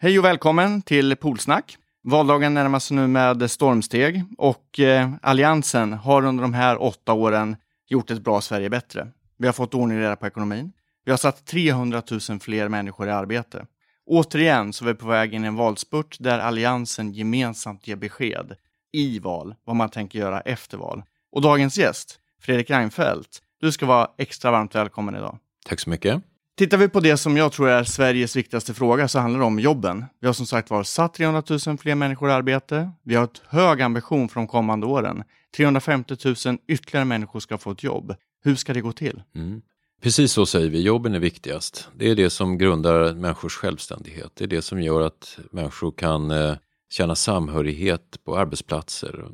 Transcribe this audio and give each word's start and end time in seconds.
Hej 0.00 0.18
och 0.18 0.24
välkommen 0.24 0.82
till 0.82 1.16
Polsnack. 1.16 1.76
Valdagen 2.02 2.54
närmar 2.54 2.78
sig 2.78 2.96
nu 2.96 3.06
med 3.06 3.50
stormsteg 3.50 4.24
och 4.38 4.80
eh, 4.80 5.10
Alliansen 5.22 5.92
har 5.92 6.24
under 6.24 6.42
de 6.42 6.54
här 6.54 6.82
åtta 6.82 7.12
åren 7.12 7.56
gjort 7.88 8.10
ett 8.10 8.22
bra 8.22 8.40
Sverige 8.40 8.70
bättre. 8.70 9.08
Vi 9.38 9.46
har 9.46 9.52
fått 9.52 9.74
ordning 9.74 10.06
och 10.06 10.20
på 10.20 10.26
ekonomin. 10.26 10.72
Vi 11.04 11.10
har 11.10 11.18
satt 11.18 11.46
300 11.46 12.02
000 12.30 12.40
fler 12.40 12.68
människor 12.68 13.08
i 13.08 13.10
arbete. 13.10 13.66
Återigen 14.06 14.72
så 14.72 14.84
är 14.84 14.86
vi 14.86 14.94
på 14.94 15.06
väg 15.06 15.34
in 15.34 15.44
i 15.44 15.46
en 15.46 15.56
valspurt 15.56 16.16
där 16.20 16.38
Alliansen 16.38 17.12
gemensamt 17.12 17.88
ger 17.88 17.96
besked 17.96 18.56
i 18.92 19.18
val 19.18 19.54
vad 19.64 19.76
man 19.76 19.88
tänker 19.88 20.18
göra 20.18 20.40
efter 20.40 20.78
val. 20.78 21.02
Och 21.32 21.42
dagens 21.42 21.78
gäst, 21.78 22.18
Fredrik 22.40 22.70
Reinfeldt, 22.70 23.42
du 23.60 23.72
ska 23.72 23.86
vara 23.86 24.10
extra 24.18 24.50
varmt 24.50 24.74
välkommen 24.74 25.16
idag. 25.16 25.38
Tack 25.66 25.80
så 25.80 25.90
mycket. 25.90 26.22
Tittar 26.58 26.76
vi 26.76 26.88
på 26.88 27.00
det 27.00 27.16
som 27.16 27.36
jag 27.36 27.52
tror 27.52 27.68
är 27.68 27.84
Sveriges 27.84 28.36
viktigaste 28.36 28.74
fråga 28.74 29.08
så 29.08 29.18
handlar 29.18 29.40
det 29.40 29.46
om 29.46 29.58
jobben. 29.58 30.04
Vi 30.20 30.26
har 30.26 30.34
som 30.34 30.46
sagt 30.46 30.70
var 30.70 30.82
satt 30.82 31.14
300 31.14 31.42
000 31.66 31.78
fler 31.78 31.94
människor 31.94 32.30
i 32.30 32.32
arbete. 32.32 32.90
Vi 33.02 33.14
har 33.14 33.24
ett 33.24 33.42
hög 33.48 33.82
ambition 33.82 34.28
för 34.28 34.40
de 34.40 34.46
kommande 34.46 34.86
åren. 34.86 35.22
350 35.56 36.16
000 36.24 36.58
ytterligare 36.68 37.04
människor 37.04 37.40
ska 37.40 37.58
få 37.58 37.70
ett 37.70 37.82
jobb. 37.82 38.14
Hur 38.44 38.54
ska 38.54 38.74
det 38.74 38.80
gå 38.80 38.92
till? 38.92 39.22
Mm. 39.34 39.62
Precis 40.02 40.32
så 40.32 40.46
säger 40.46 40.70
vi, 40.70 40.82
jobben 40.82 41.14
är 41.14 41.18
viktigast. 41.18 41.88
Det 41.96 42.10
är 42.10 42.14
det 42.14 42.30
som 42.30 42.58
grundar 42.58 43.14
människors 43.14 43.56
självständighet. 43.56 44.32
Det 44.34 44.44
är 44.44 44.48
det 44.48 44.62
som 44.62 44.82
gör 44.82 45.00
att 45.00 45.38
människor 45.52 45.92
kan 45.92 46.30
eh, 46.30 46.54
känna 46.90 47.14
samhörighet 47.14 48.24
på 48.24 48.38
arbetsplatser 48.38 49.28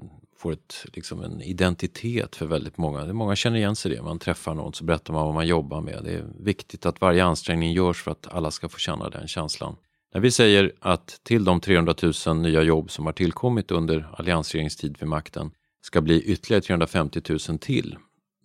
får 0.45 0.53
ett, 0.53 0.87
liksom 0.93 1.23
en 1.23 1.43
identitet 1.43 2.37
för 2.37 2.47
väldigt 2.47 2.79
många. 2.79 3.13
Många 3.13 3.37
känner 3.37 3.57
igen 3.57 3.77
sig 3.77 3.93
i 3.93 3.97
det. 3.97 4.03
Man 4.03 4.19
träffar 4.19 4.55
någon 4.55 4.73
så 4.73 4.85
berättar 4.85 5.13
man 5.13 5.25
vad 5.25 5.35
man 5.35 5.47
jobbar 5.47 5.81
med. 5.81 6.01
Det 6.05 6.11
är 6.15 6.25
viktigt 6.41 6.87
att 6.87 7.01
varje 7.01 7.25
ansträngning 7.25 7.73
görs 7.73 8.03
för 8.03 8.11
att 8.11 8.27
alla 8.31 8.51
ska 8.51 8.69
få 8.69 8.79
känna 8.79 9.11
den 9.11 9.29
känslan. 9.29 9.77
När 10.15 10.21
vi 10.21 10.31
säger 10.31 10.73
att 10.81 11.21
till 11.23 11.45
de 11.45 11.61
300 11.61 11.95
000 12.27 12.37
nya 12.37 12.63
jobb 12.63 12.91
som 12.91 13.07
har 13.07 13.13
tillkommit 13.13 13.71
under 13.71 14.09
alliansregeringens 14.13 14.77
tid 14.77 14.97
vid 15.01 15.09
makten 15.09 15.51
ska 15.83 16.01
bli 16.01 16.23
ytterligare 16.23 16.63
350 16.63 17.21
000 17.49 17.59
till, 17.59 17.97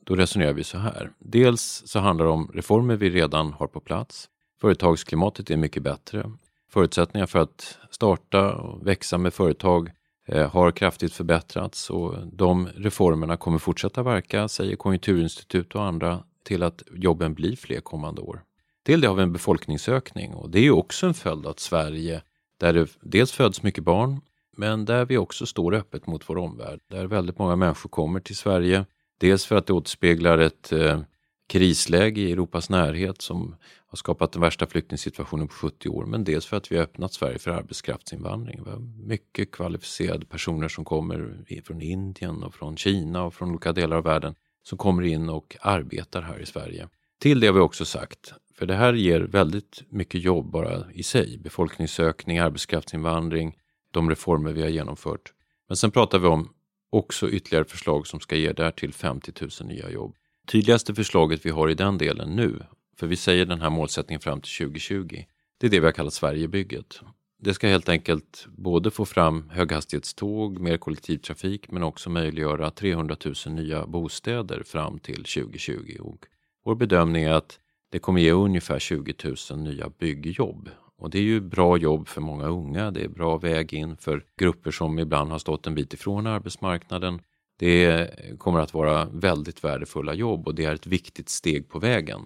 då 0.06 0.16
resonerar 0.16 0.54
vi 0.54 0.64
så 0.64 0.78
här. 0.78 1.12
Dels 1.20 1.84
så 1.86 2.00
handlar 2.00 2.26
det 2.26 2.32
om 2.32 2.52
reformer 2.54 2.96
vi 2.96 3.10
redan 3.10 3.54
har 3.54 3.68
på 3.68 3.80
plats. 3.80 4.30
Företagsklimatet 4.62 5.50
är 5.50 5.58
mycket 5.58 5.84
bättre. 5.84 6.32
Förutsättningar 6.70 7.28
för 7.28 7.40
att 7.40 7.78
starta 7.92 8.54
och 8.54 8.88
växa 8.88 9.18
med 9.18 9.34
företag 9.34 9.92
Eh, 10.32 10.52
har 10.52 10.72
kraftigt 10.72 11.14
förbättrats 11.14 11.90
och 11.90 12.16
de 12.32 12.68
reformerna 12.76 13.38
kommer 13.38 13.58
fortsätta 13.58 14.04
verka, 14.04 14.48
säger 14.48 14.76
Konjunkturinstitut 14.76 15.76
och 15.76 15.84
andra, 15.84 16.24
till 16.44 16.64
att 16.64 16.84
jobben 16.92 17.34
blir 17.34 17.56
fler 17.56 17.80
kommande 17.80 18.22
år. 18.22 18.42
Till 18.86 19.02
det 19.02 19.08
har 19.08 19.16
vi 19.16 19.24
en 19.24 19.34
befolkningsökning 19.34 20.34
och 20.34 20.50
det 20.50 20.60
är 20.60 20.64
ju 20.64 20.72
också 20.72 21.08
en 21.08 21.14
följd 21.14 21.46
av 21.46 21.52
att 21.52 21.60
Sverige, 21.60 22.22
där 22.60 22.74
det 22.74 22.88
dels 23.02 23.32
föds 23.32 23.64
mycket 23.64 23.84
barn, 23.84 24.22
men 24.58 24.86
där 24.86 25.06
vi 25.06 25.18
också 25.18 25.46
står 25.46 25.74
öppet 25.74 26.08
mot 26.08 26.30
vår 26.30 26.38
omvärld, 26.38 26.80
där 26.88 27.06
väldigt 27.06 27.40
många 27.40 27.56
människor 27.56 27.90
kommer 27.90 28.20
till 28.20 28.36
Sverige. 28.36 28.86
Dels 29.18 29.46
för 29.46 29.56
att 29.56 29.68
det 29.68 29.74
återspeglar 29.74 30.38
ett 30.38 30.72
eh, 30.72 31.00
krisläge 31.50 32.22
i 32.22 32.32
Europas 32.32 32.70
närhet 32.70 33.22
som 33.22 33.56
har 33.88 33.96
skapat 33.96 34.32
den 34.32 34.42
värsta 34.42 34.68
flyktingsituationen 34.68 35.48
på 35.48 35.54
70 35.54 35.90
år, 35.90 36.06
men 36.06 36.24
dels 36.24 36.46
för 36.46 36.58
att 36.58 36.72
vi 36.72 36.76
har 36.76 36.84
öppnat 36.84 37.14
Sverige 37.14 37.40
för 37.40 37.52
arbetskraftsinvandring. 37.52 38.64
Vi 38.64 38.70
har 38.70 38.80
mycket 39.08 39.52
kvalificerade 39.52 40.26
personer 40.26 40.68
som 40.68 40.86
kommer 40.86 41.46
från 41.66 41.82
Indien 41.82 42.44
och 42.44 42.54
från 42.54 42.78
Kina 42.78 43.24
och 43.24 43.34
från 43.34 43.50
olika 43.50 43.74
delar 43.74 43.98
av 43.98 44.04
världen 44.04 44.36
som 44.64 44.78
kommer 44.78 45.04
in 45.04 45.30
och 45.30 45.58
arbetar 45.62 46.22
här 46.22 46.40
i 46.40 46.46
Sverige. 46.46 46.88
Till 47.20 47.40
det 47.40 47.48
har 47.48 47.54
vi 47.54 47.60
också 47.60 47.86
sagt, 47.86 48.34
för 48.56 48.66
det 48.66 48.76
här 48.76 48.94
ger 48.94 49.20
väldigt 49.20 49.84
mycket 49.90 50.22
jobb 50.22 50.52
bara 50.52 50.92
i 50.92 51.04
sig, 51.04 51.38
befolkningsökning, 51.38 52.38
arbetskraftsinvandring, 52.38 53.58
de 53.92 54.10
reformer 54.10 54.52
vi 54.52 54.62
har 54.62 54.70
genomfört. 54.70 55.34
Men 55.68 55.78
sen 55.78 55.92
pratar 55.92 56.20
vi 56.20 56.28
om 56.28 56.50
också 56.90 57.30
ytterligare 57.30 57.66
förslag 57.66 58.08
som 58.08 58.20
ska 58.20 58.36
ge 58.36 58.52
därtill 58.52 58.94
50 58.94 59.34
000 59.42 59.50
nya 59.70 59.90
jobb. 59.90 60.16
Tydligaste 60.52 60.96
förslaget 60.96 61.46
vi 61.46 61.50
har 61.50 61.70
i 61.70 61.74
den 61.74 61.98
delen 61.98 62.36
nu 62.36 62.60
för 62.98 63.08
vi 63.08 63.16
säger 63.16 63.46
den 63.46 63.62
här 63.62 63.70
målsättningen 63.70 64.22
fram 64.22 64.42
till 64.42 64.52
2020. 64.58 65.24
Det 65.58 65.68
är 65.68 65.72
det 65.72 65.80
vi 65.80 65.86
har 65.86 65.92
kallat 65.92 66.14
Sverigebygget. 66.14 67.00
Det 67.40 67.54
ska 67.54 67.68
helt 67.68 67.90
enkelt 67.90 68.48
både 68.58 68.92
få 68.92 69.06
fram 69.06 69.50
höghastighetståg, 69.50 70.60
mer 70.60 70.78
kollektivtrafik 70.78 71.72
men 71.72 71.84
också 71.84 72.10
möjliggöra 72.10 72.72
300 72.72 73.16
000 73.46 73.56
nya 73.56 73.88
bostäder 73.88 74.64
fram 74.64 75.00
till 75.00 75.24
2020. 75.24 75.98
Och 76.00 76.26
vår 76.66 76.76
bedömning 76.76 77.24
är 77.24 77.34
att 77.34 77.60
det 77.92 78.00
kommer 78.00 78.22
ge 78.22 78.32
ungefär 78.32 78.80
20 78.80 79.14
000 79.52 79.60
nya 79.60 79.90
byggjobb. 79.90 80.70
Och 80.98 81.10
det 81.10 81.18
är 81.18 81.24
ju 81.24 81.42
bra 81.42 81.78
jobb 81.78 82.08
för 82.08 82.22
många 82.22 82.48
unga, 82.48 82.92
det 82.92 83.04
är 83.04 83.10
bra 83.10 83.38
väg 83.38 83.74
in 83.74 83.98
för 83.98 84.24
grupper 84.40 84.72
som 84.72 85.00
ibland 85.00 85.32
har 85.32 85.40
stått 85.40 85.68
en 85.68 85.76
bit 85.76 85.94
ifrån 85.94 86.28
arbetsmarknaden. 86.28 87.22
Det 87.60 88.10
kommer 88.38 88.60
att 88.60 88.74
vara 88.74 89.06
väldigt 89.06 89.64
värdefulla 89.64 90.14
jobb 90.14 90.48
och 90.48 90.56
det 90.56 90.66
är 90.66 90.76
ett 90.76 90.88
viktigt 90.88 91.30
steg 91.30 91.70
på 91.70 91.80
vägen. 91.80 92.22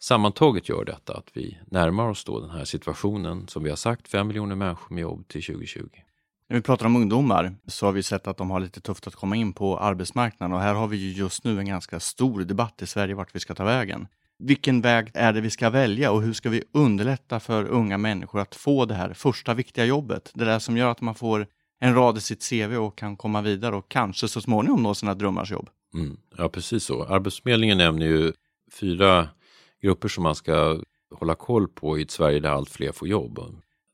Sammantaget 0.00 0.68
gör 0.68 0.84
detta 0.84 1.16
att 1.16 1.30
vi 1.34 1.58
närmar 1.66 2.08
oss 2.08 2.24
då 2.24 2.40
den 2.40 2.50
här 2.50 2.64
situationen 2.64 3.48
som 3.48 3.62
vi 3.62 3.70
har 3.70 3.76
sagt, 3.76 4.08
5 4.08 4.26
miljoner 4.28 4.54
människor 4.54 4.94
med 4.94 5.02
jobb 5.02 5.28
till 5.28 5.42
2020. 5.42 5.88
När 6.48 6.56
vi 6.56 6.62
pratar 6.62 6.86
om 6.86 6.96
ungdomar 6.96 7.54
så 7.66 7.86
har 7.86 7.92
vi 7.92 8.02
sett 8.02 8.26
att 8.26 8.36
de 8.36 8.50
har 8.50 8.60
lite 8.60 8.80
tufft 8.80 9.06
att 9.06 9.14
komma 9.14 9.36
in 9.36 9.52
på 9.52 9.78
arbetsmarknaden 9.78 10.56
och 10.56 10.62
här 10.62 10.74
har 10.74 10.86
vi 10.86 10.96
ju 10.96 11.12
just 11.12 11.44
nu 11.44 11.58
en 11.58 11.66
ganska 11.66 12.00
stor 12.00 12.40
debatt 12.40 12.82
i 12.82 12.86
Sverige 12.86 13.14
vart 13.14 13.34
vi 13.34 13.40
ska 13.40 13.54
ta 13.54 13.64
vägen. 13.64 14.06
Vilken 14.38 14.80
väg 14.80 15.10
är 15.14 15.32
det 15.32 15.40
vi 15.40 15.50
ska 15.50 15.70
välja 15.70 16.12
och 16.12 16.22
hur 16.22 16.32
ska 16.32 16.50
vi 16.50 16.64
underlätta 16.72 17.40
för 17.40 17.64
unga 17.64 17.98
människor 17.98 18.40
att 18.40 18.54
få 18.54 18.84
det 18.84 18.94
här 18.94 19.12
första 19.12 19.54
viktiga 19.54 19.84
jobbet? 19.84 20.30
Det 20.34 20.44
där 20.44 20.58
som 20.58 20.76
gör 20.76 20.90
att 20.90 21.00
man 21.00 21.14
får 21.14 21.46
en 21.78 21.94
rad 21.94 22.18
i 22.18 22.20
sitt 22.20 22.48
CV 22.50 22.76
och 22.76 22.98
kan 22.98 23.16
komma 23.16 23.42
vidare 23.42 23.76
och 23.76 23.88
kanske 23.88 24.28
så 24.28 24.40
småningom 24.40 24.82
nå 24.82 24.94
sina 24.94 25.14
drömmars 25.14 25.50
jobb. 25.50 25.70
Mm, 25.94 26.16
ja, 26.36 26.48
precis 26.48 26.84
så. 26.84 27.04
Arbetsförmedlingen 27.04 27.78
nämner 27.78 28.06
ju 28.06 28.32
fyra 28.80 29.28
grupper 29.82 30.08
som 30.08 30.22
man 30.22 30.34
ska 30.34 30.80
hålla 31.14 31.34
koll 31.34 31.68
på 31.68 31.98
i 31.98 32.02
ett 32.02 32.10
Sverige 32.10 32.40
där 32.40 32.50
allt 32.50 32.70
fler 32.70 32.92
får 32.92 33.08
jobb. 33.08 33.40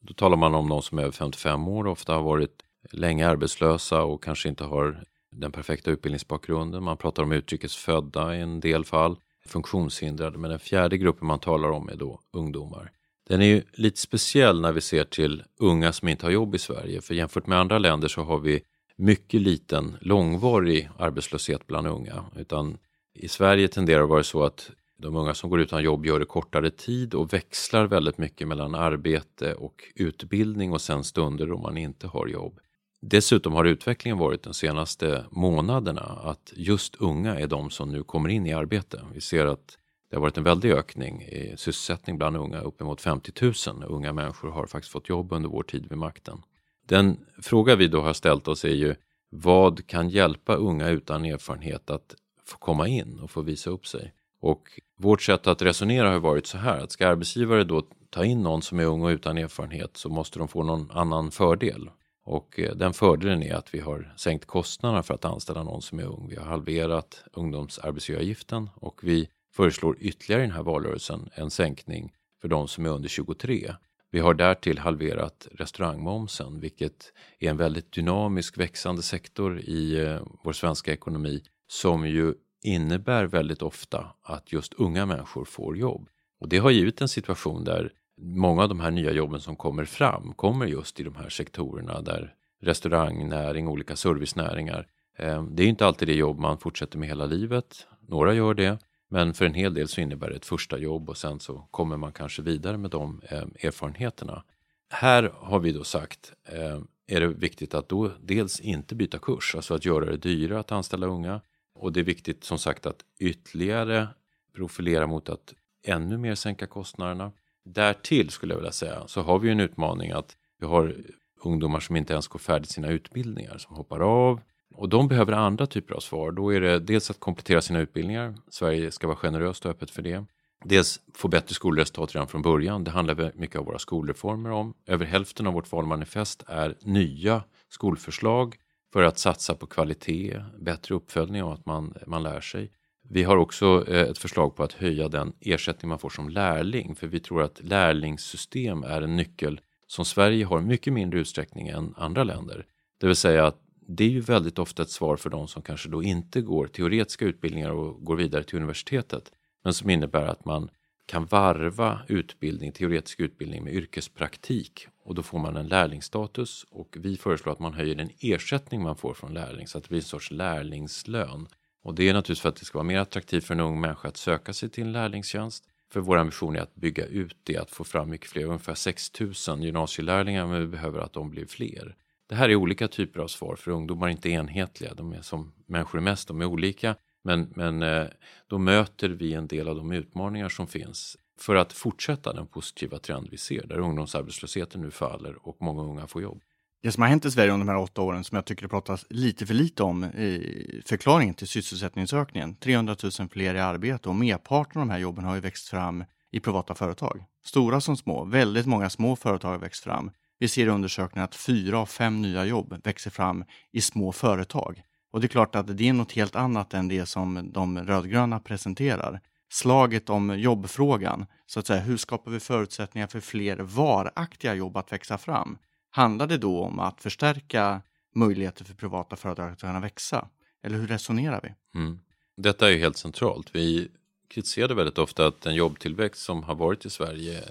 Då 0.00 0.14
talar 0.14 0.36
man 0.36 0.54
om 0.54 0.68
de 0.68 0.82
som 0.82 0.98
är 0.98 1.02
över 1.02 1.12
55 1.12 1.68
år 1.68 1.84
och 1.86 1.92
ofta 1.92 2.14
har 2.14 2.22
varit 2.22 2.62
länge 2.92 3.28
arbetslösa 3.28 4.02
och 4.02 4.24
kanske 4.24 4.48
inte 4.48 4.64
har 4.64 5.04
den 5.30 5.52
perfekta 5.52 5.90
utbildningsbakgrunden. 5.90 6.82
Man 6.82 6.96
pratar 6.96 7.22
om 7.22 7.32
utrikesfödda 7.32 8.36
i 8.36 8.40
en 8.40 8.60
del 8.60 8.84
fall, 8.84 9.16
funktionshindrade, 9.46 10.38
men 10.38 10.50
den 10.50 10.58
fjärde 10.58 10.98
gruppen 10.98 11.26
man 11.26 11.38
talar 11.38 11.70
om 11.70 11.88
är 11.88 11.96
då 11.96 12.20
ungdomar. 12.32 12.90
Den 13.28 13.42
är 13.42 13.46
ju 13.46 13.62
lite 13.72 14.00
speciell 14.00 14.60
när 14.60 14.72
vi 14.72 14.80
ser 14.80 15.04
till 15.04 15.42
unga 15.58 15.92
som 15.92 16.08
inte 16.08 16.26
har 16.26 16.30
jobb 16.30 16.54
i 16.54 16.58
Sverige, 16.58 17.00
för 17.00 17.14
jämfört 17.14 17.46
med 17.46 17.58
andra 17.58 17.78
länder 17.78 18.08
så 18.08 18.22
har 18.22 18.38
vi 18.38 18.62
mycket 18.96 19.40
liten 19.40 19.96
långvarig 20.00 20.90
arbetslöshet 20.98 21.66
bland 21.66 21.86
unga, 21.86 22.24
utan 22.36 22.78
i 23.14 23.28
Sverige 23.28 23.68
tenderar 23.68 23.98
det 23.98 24.04
att 24.04 24.10
vara 24.10 24.22
så 24.22 24.44
att 24.44 24.70
de 24.96 25.16
unga 25.16 25.34
som 25.34 25.50
går 25.50 25.60
utan 25.60 25.82
jobb 25.82 26.06
gör 26.06 26.18
det 26.18 26.24
kortare 26.24 26.70
tid 26.70 27.14
och 27.14 27.32
växlar 27.32 27.86
väldigt 27.86 28.18
mycket 28.18 28.48
mellan 28.48 28.74
arbete 28.74 29.54
och 29.54 29.84
utbildning 29.94 30.72
och 30.72 30.80
sen 30.80 31.04
stunder 31.04 31.46
då 31.46 31.58
man 31.58 31.76
inte 31.76 32.06
har 32.06 32.26
jobb. 32.26 32.58
Dessutom 33.00 33.52
har 33.52 33.64
utvecklingen 33.64 34.18
varit 34.18 34.42
de 34.42 34.54
senaste 34.54 35.24
månaderna 35.30 36.02
att 36.02 36.52
just 36.56 36.96
unga 36.96 37.38
är 37.38 37.46
de 37.46 37.70
som 37.70 37.92
nu 37.92 38.02
kommer 38.02 38.28
in 38.28 38.46
i 38.46 38.52
arbete. 38.52 39.00
Vi 39.14 39.20
ser 39.20 39.46
att 39.46 39.78
det 40.14 40.18
har 40.18 40.22
varit 40.22 40.38
en 40.38 40.44
väldig 40.44 40.72
ökning 40.72 41.22
i 41.22 41.54
sysselsättning 41.56 42.18
bland 42.18 42.36
unga, 42.36 42.60
uppemot 42.60 43.00
50 43.00 43.32
000 43.70 43.84
unga 43.86 44.12
människor 44.12 44.50
har 44.50 44.66
faktiskt 44.66 44.92
fått 44.92 45.08
jobb 45.08 45.32
under 45.32 45.48
vår 45.48 45.62
tid 45.62 45.86
vid 45.90 45.98
makten. 45.98 46.42
Den 46.86 47.16
fråga 47.42 47.76
vi 47.76 47.88
då 47.88 48.00
har 48.00 48.12
ställt 48.12 48.48
oss 48.48 48.64
är 48.64 48.68
ju 48.68 48.94
vad 49.30 49.86
kan 49.86 50.08
hjälpa 50.08 50.54
unga 50.54 50.88
utan 50.88 51.24
erfarenhet 51.24 51.90
att 51.90 52.14
få 52.44 52.58
komma 52.58 52.88
in 52.88 53.18
och 53.22 53.30
få 53.30 53.40
visa 53.40 53.70
upp 53.70 53.86
sig? 53.86 54.12
Och 54.40 54.80
vårt 54.98 55.22
sätt 55.22 55.46
att 55.46 55.62
resonera 55.62 56.10
har 56.10 56.20
varit 56.20 56.46
så 56.46 56.58
här 56.58 56.80
att 56.80 56.92
ska 56.92 57.08
arbetsgivare 57.08 57.64
då 57.64 57.82
ta 58.10 58.24
in 58.24 58.42
någon 58.42 58.62
som 58.62 58.80
är 58.80 58.84
ung 58.84 59.02
och 59.02 59.08
utan 59.08 59.38
erfarenhet 59.38 59.96
så 59.96 60.08
måste 60.08 60.38
de 60.38 60.48
få 60.48 60.62
någon 60.62 60.90
annan 60.90 61.30
fördel. 61.30 61.90
Och 62.24 62.60
eh, 62.60 62.74
den 62.74 62.92
fördelen 62.92 63.42
är 63.42 63.54
att 63.54 63.74
vi 63.74 63.80
har 63.80 64.14
sänkt 64.16 64.44
kostnaderna 64.44 65.02
för 65.02 65.14
att 65.14 65.24
anställa 65.24 65.62
någon 65.62 65.82
som 65.82 65.98
är 65.98 66.04
ung. 66.04 66.26
Vi 66.30 66.36
har 66.36 66.46
halverat 66.46 67.24
ungdomsarbetsgivaravgiften 67.32 68.70
och 68.74 69.00
vi 69.02 69.28
föreslår 69.56 69.96
ytterligare 70.00 70.42
i 70.42 70.46
den 70.46 70.56
här 70.56 70.62
valrörelsen 70.62 71.28
en 71.34 71.50
sänkning 71.50 72.12
för 72.40 72.48
de 72.48 72.68
som 72.68 72.86
är 72.86 72.90
under 72.90 73.08
23. 73.08 73.74
Vi 74.10 74.20
har 74.20 74.34
därtill 74.34 74.78
halverat 74.78 75.48
restaurangmomsen, 75.52 76.60
vilket 76.60 77.12
är 77.38 77.50
en 77.50 77.56
väldigt 77.56 77.92
dynamisk 77.92 78.58
växande 78.58 79.02
sektor 79.02 79.60
i 79.60 80.00
eh, 80.00 80.22
vår 80.44 80.52
svenska 80.52 80.92
ekonomi 80.92 81.42
som 81.66 82.08
ju 82.08 82.34
innebär 82.62 83.24
väldigt 83.24 83.62
ofta 83.62 84.06
att 84.22 84.52
just 84.52 84.74
unga 84.74 85.06
människor 85.06 85.44
får 85.44 85.76
jobb. 85.76 86.08
Och 86.40 86.48
det 86.48 86.58
har 86.58 86.70
givit 86.70 87.00
en 87.00 87.08
situation 87.08 87.64
där 87.64 87.92
många 88.20 88.62
av 88.62 88.68
de 88.68 88.80
här 88.80 88.90
nya 88.90 89.12
jobben 89.12 89.40
som 89.40 89.56
kommer 89.56 89.84
fram 89.84 90.32
kommer 90.32 90.66
just 90.66 91.00
i 91.00 91.02
de 91.02 91.16
här 91.16 91.28
sektorerna 91.28 92.00
där 92.00 92.34
restaurangnäring, 92.62 93.68
olika 93.68 93.96
servicenäringar. 93.96 94.86
Ehm, 95.18 95.56
det 95.56 95.62
är 95.62 95.66
inte 95.66 95.86
alltid 95.86 96.08
det 96.08 96.14
jobb 96.14 96.38
man 96.38 96.58
fortsätter 96.58 96.98
med 96.98 97.08
hela 97.08 97.26
livet. 97.26 97.86
Några 98.08 98.34
gör 98.34 98.54
det, 98.54 98.78
men 99.14 99.34
för 99.34 99.44
en 99.44 99.54
hel 99.54 99.74
del 99.74 99.88
så 99.88 100.00
innebär 100.00 100.30
det 100.30 100.36
ett 100.36 100.46
första 100.46 100.78
jobb 100.78 101.10
och 101.10 101.16
sen 101.16 101.40
så 101.40 101.68
kommer 101.70 101.96
man 101.96 102.12
kanske 102.12 102.42
vidare 102.42 102.78
med 102.78 102.90
de 102.90 103.20
eh, 103.30 103.66
erfarenheterna. 103.66 104.44
här 104.90 105.32
har 105.36 105.60
vi 105.60 105.72
då 105.72 105.84
sagt 105.84 106.32
eh, 106.48 106.80
är 107.06 107.20
det 107.20 107.26
viktigt 107.26 107.74
att 107.74 107.88
då 107.88 108.10
dels 108.20 108.60
inte 108.60 108.94
byta 108.94 109.18
kurs, 109.18 109.54
alltså 109.54 109.74
att 109.74 109.84
göra 109.84 110.04
det 110.04 110.16
dyrare 110.16 110.60
att 110.60 110.72
anställa 110.72 111.06
unga. 111.06 111.40
Och 111.74 111.92
det 111.92 112.00
är 112.00 112.04
viktigt 112.04 112.44
som 112.44 112.58
sagt 112.58 112.86
att 112.86 113.04
ytterligare 113.20 114.08
profilera 114.54 115.06
mot 115.06 115.28
att 115.28 115.54
ännu 115.82 116.18
mer 116.18 116.34
sänka 116.34 116.66
kostnaderna. 116.66 117.32
Därtill 117.64 118.30
skulle 118.30 118.52
jag 118.52 118.58
vilja 118.58 118.72
säga 118.72 119.02
så 119.06 119.22
har 119.22 119.38
vi 119.38 119.50
en 119.50 119.60
utmaning 119.60 120.10
att 120.10 120.36
vi 120.58 120.66
har 120.66 120.96
ungdomar 121.44 121.80
som 121.80 121.96
inte 121.96 122.12
ens 122.12 122.28
går 122.28 122.38
färdigt 122.38 122.70
sina 122.70 122.88
utbildningar, 122.88 123.58
som 123.58 123.76
hoppar 123.76 124.00
av. 124.00 124.40
Och 124.76 124.88
de 124.88 125.08
behöver 125.08 125.32
andra 125.32 125.66
typer 125.66 125.94
av 125.94 126.00
svar. 126.00 126.32
Då 126.32 126.54
är 126.54 126.60
det 126.60 126.78
dels 126.78 127.10
att 127.10 127.20
komplettera 127.20 127.60
sina 127.60 127.80
utbildningar. 127.80 128.34
Sverige 128.48 128.90
ska 128.90 129.06
vara 129.06 129.16
generöst 129.16 129.64
och 129.64 129.70
öppet 129.70 129.90
för 129.90 130.02
det. 130.02 130.24
Dels 130.64 131.00
få 131.14 131.28
bättre 131.28 131.54
skolresultat 131.54 132.14
redan 132.14 132.28
från 132.28 132.42
början. 132.42 132.84
Det 132.84 132.90
handlar 132.90 133.32
mycket 133.34 133.56
av 133.56 133.66
våra 133.66 133.78
skolreformer 133.78 134.50
om. 134.50 134.74
Över 134.86 135.06
hälften 135.06 135.46
av 135.46 135.52
vårt 135.52 135.72
valmanifest 135.72 136.44
är 136.46 136.76
nya 136.80 137.42
skolförslag 137.68 138.56
för 138.92 139.02
att 139.02 139.18
satsa 139.18 139.54
på 139.54 139.66
kvalitet, 139.66 140.40
bättre 140.58 140.94
uppföljning 140.94 141.44
och 141.44 141.52
att 141.52 141.66
man, 141.66 141.94
man 142.06 142.22
lär 142.22 142.40
sig. 142.40 142.70
Vi 143.08 143.22
har 143.22 143.36
också 143.36 143.84
eh, 143.88 144.00
ett 144.00 144.18
förslag 144.18 144.56
på 144.56 144.62
att 144.62 144.72
höja 144.72 145.08
den 145.08 145.32
ersättning 145.40 145.88
man 145.88 145.98
får 145.98 146.10
som 146.10 146.28
lärling, 146.28 146.94
för 146.94 147.06
vi 147.06 147.20
tror 147.20 147.42
att 147.42 147.60
lärlingssystem 147.62 148.82
är 148.82 149.02
en 149.02 149.16
nyckel 149.16 149.60
som 149.86 150.04
Sverige 150.04 150.44
har 150.44 150.60
mycket 150.60 150.92
mindre 150.92 151.20
utsträckning 151.20 151.68
än 151.68 151.94
andra 151.96 152.24
länder. 152.24 152.66
Det 153.00 153.06
vill 153.06 153.16
säga 153.16 153.46
att 153.46 153.63
det 153.86 154.04
är 154.04 154.08
ju 154.08 154.20
väldigt 154.20 154.58
ofta 154.58 154.82
ett 154.82 154.90
svar 154.90 155.16
för 155.16 155.30
de 155.30 155.48
som 155.48 155.62
kanske 155.62 155.88
då 155.88 156.02
inte 156.02 156.40
går 156.40 156.66
teoretiska 156.66 157.24
utbildningar 157.24 157.70
och 157.70 158.04
går 158.04 158.16
vidare 158.16 158.44
till 158.44 158.56
universitetet, 158.56 159.32
men 159.64 159.74
som 159.74 159.90
innebär 159.90 160.26
att 160.26 160.44
man 160.44 160.70
kan 161.06 161.26
varva 161.26 162.00
utbildning, 162.08 162.72
teoretisk 162.72 163.20
utbildning 163.20 163.64
med 163.64 163.74
yrkespraktik 163.74 164.88
och 165.04 165.14
då 165.14 165.22
får 165.22 165.38
man 165.38 165.56
en 165.56 165.68
lärlingsstatus 165.68 166.66
och 166.70 166.96
vi 167.00 167.16
föreslår 167.16 167.52
att 167.52 167.58
man 167.58 167.74
höjer 167.74 167.94
den 167.94 168.10
ersättning 168.20 168.82
man 168.82 168.96
får 168.96 169.14
från 169.14 169.34
lärling 169.34 169.66
så 169.66 169.78
att 169.78 169.84
det 169.84 169.88
blir 169.88 169.98
en 169.98 170.04
sorts 170.04 170.30
lärlingslön. 170.30 171.48
Och 171.82 171.94
det 171.94 172.08
är 172.08 172.12
naturligtvis 172.12 172.40
för 172.40 172.48
att 172.48 172.56
det 172.56 172.64
ska 172.64 172.78
vara 172.78 172.86
mer 172.86 172.98
attraktivt 172.98 173.44
för 173.44 173.54
en 173.54 173.60
ung 173.60 173.80
människa 173.80 174.08
att 174.08 174.16
söka 174.16 174.52
sig 174.52 174.68
till 174.68 174.84
en 174.84 174.92
lärlingstjänst. 174.92 175.64
För 175.92 176.00
vår 176.00 176.16
ambition 176.16 176.56
är 176.56 176.60
att 176.60 176.74
bygga 176.74 177.06
ut 177.06 177.36
det, 177.42 177.56
att 177.56 177.70
få 177.70 177.84
fram 177.84 178.10
mycket 178.10 178.30
fler, 178.30 178.44
ungefär 178.44 178.74
6000 178.74 179.62
gymnasielärlingar, 179.62 180.46
men 180.46 180.60
vi 180.60 180.66
behöver 180.66 180.98
att 180.98 181.12
de 181.12 181.30
blir 181.30 181.46
fler. 181.46 181.96
Det 182.28 182.34
här 182.34 182.48
är 182.48 182.54
olika 182.54 182.88
typer 182.88 183.20
av 183.20 183.28
svar, 183.28 183.56
för 183.56 183.70
ungdomar 183.70 184.06
är 184.06 184.10
inte 184.10 184.30
enhetliga, 184.30 184.94
de 184.94 185.12
är 185.12 185.22
som 185.22 185.52
människor 185.66 185.98
är 185.98 186.02
mest, 186.02 186.28
de 186.28 186.40
är 186.40 186.44
olika. 186.44 186.96
Men, 187.24 187.52
men 187.56 187.82
eh, 187.82 188.06
då 188.46 188.58
möter 188.58 189.08
vi 189.08 189.34
en 189.34 189.46
del 189.46 189.68
av 189.68 189.76
de 189.76 189.92
utmaningar 189.92 190.48
som 190.48 190.66
finns 190.66 191.16
för 191.40 191.54
att 191.54 191.72
fortsätta 191.72 192.32
den 192.32 192.46
positiva 192.46 192.98
trend 192.98 193.28
vi 193.30 193.38
ser, 193.38 193.66
där 193.66 193.78
ungdomsarbetslösheten 193.78 194.80
nu 194.80 194.90
faller 194.90 195.48
och 195.48 195.56
många 195.60 195.82
unga 195.82 196.06
får 196.06 196.22
jobb. 196.22 196.42
Det 196.82 196.92
som 196.92 197.02
har 197.02 197.08
hänt 197.08 197.24
i 197.24 197.30
Sverige 197.30 197.52
under 197.52 197.66
de 197.66 197.72
här 197.72 197.82
åtta 197.82 198.02
åren 198.02 198.24
som 198.24 198.36
jag 198.36 198.44
tycker 198.44 198.62
det 198.62 198.68
pratas 198.68 199.06
lite 199.10 199.46
för 199.46 199.54
lite 199.54 199.82
om 199.82 200.04
i 200.04 200.82
förklaringen 200.86 201.34
till 201.34 201.48
sysselsättningsökningen. 201.48 202.56
300 202.56 202.96
000 203.20 203.28
fler 203.28 203.54
i 203.54 203.60
arbete 203.60 204.08
och 204.08 204.14
merparten 204.14 204.80
av 204.80 204.86
de 204.86 204.92
här 204.92 204.98
jobben 204.98 205.24
har 205.24 205.34
ju 205.34 205.40
växt 205.40 205.68
fram 205.68 206.04
i 206.32 206.40
privata 206.40 206.74
företag. 206.74 207.24
Stora 207.44 207.80
som 207.80 207.96
små. 207.96 208.24
Väldigt 208.24 208.66
många 208.66 208.90
små 208.90 209.16
företag 209.16 209.50
har 209.50 209.58
växt 209.58 209.84
fram. 209.84 210.10
Vi 210.38 210.48
ser 210.48 210.66
i 210.66 210.68
undersökningen 210.68 211.24
att 211.24 211.34
fyra 211.34 211.78
av 211.78 211.86
fem 211.86 212.22
nya 212.22 212.44
jobb 212.44 212.80
växer 212.84 213.10
fram 213.10 213.44
i 213.72 213.80
små 213.80 214.12
företag. 214.12 214.82
Och 215.10 215.20
det 215.20 215.26
är 215.26 215.28
klart 215.28 215.54
att 215.54 215.76
det 215.76 215.88
är 215.88 215.92
något 215.92 216.12
helt 216.12 216.36
annat 216.36 216.74
än 216.74 216.88
det 216.88 217.06
som 217.06 217.50
de 217.52 217.78
rödgröna 217.78 218.40
presenterar. 218.40 219.20
Slaget 219.48 220.10
om 220.10 220.38
jobbfrågan, 220.38 221.26
så 221.46 221.60
att 221.60 221.66
säga, 221.66 221.80
hur 221.80 221.96
skapar 221.96 222.30
vi 222.30 222.40
förutsättningar 222.40 223.06
för 223.06 223.20
fler 223.20 223.56
varaktiga 223.56 224.54
jobb 224.54 224.76
att 224.76 224.92
växa 224.92 225.18
fram? 225.18 225.58
Handlar 225.90 226.26
det 226.26 226.38
då 226.38 226.62
om 226.62 226.78
att 226.78 227.00
förstärka 227.00 227.82
möjligheter 228.14 228.64
för 228.64 228.74
privata 228.74 229.16
företag 229.16 229.52
att 229.52 229.60
kunna 229.60 229.80
växa? 229.80 230.28
Eller 230.62 230.78
hur 230.78 230.86
resonerar 230.86 231.40
vi? 231.42 231.80
Mm. 231.80 231.98
Detta 232.36 232.66
är 232.66 232.70
ju 232.70 232.78
helt 232.78 232.96
centralt. 232.96 233.50
Vi 233.52 233.88
kritiserade 234.28 234.74
väldigt 234.74 234.98
ofta 234.98 235.26
att 235.26 235.40
den 235.40 235.54
jobbtillväxt 235.54 236.22
som 236.22 236.42
har 236.42 236.54
varit 236.54 236.84
i 236.84 236.90
Sverige 236.90 237.44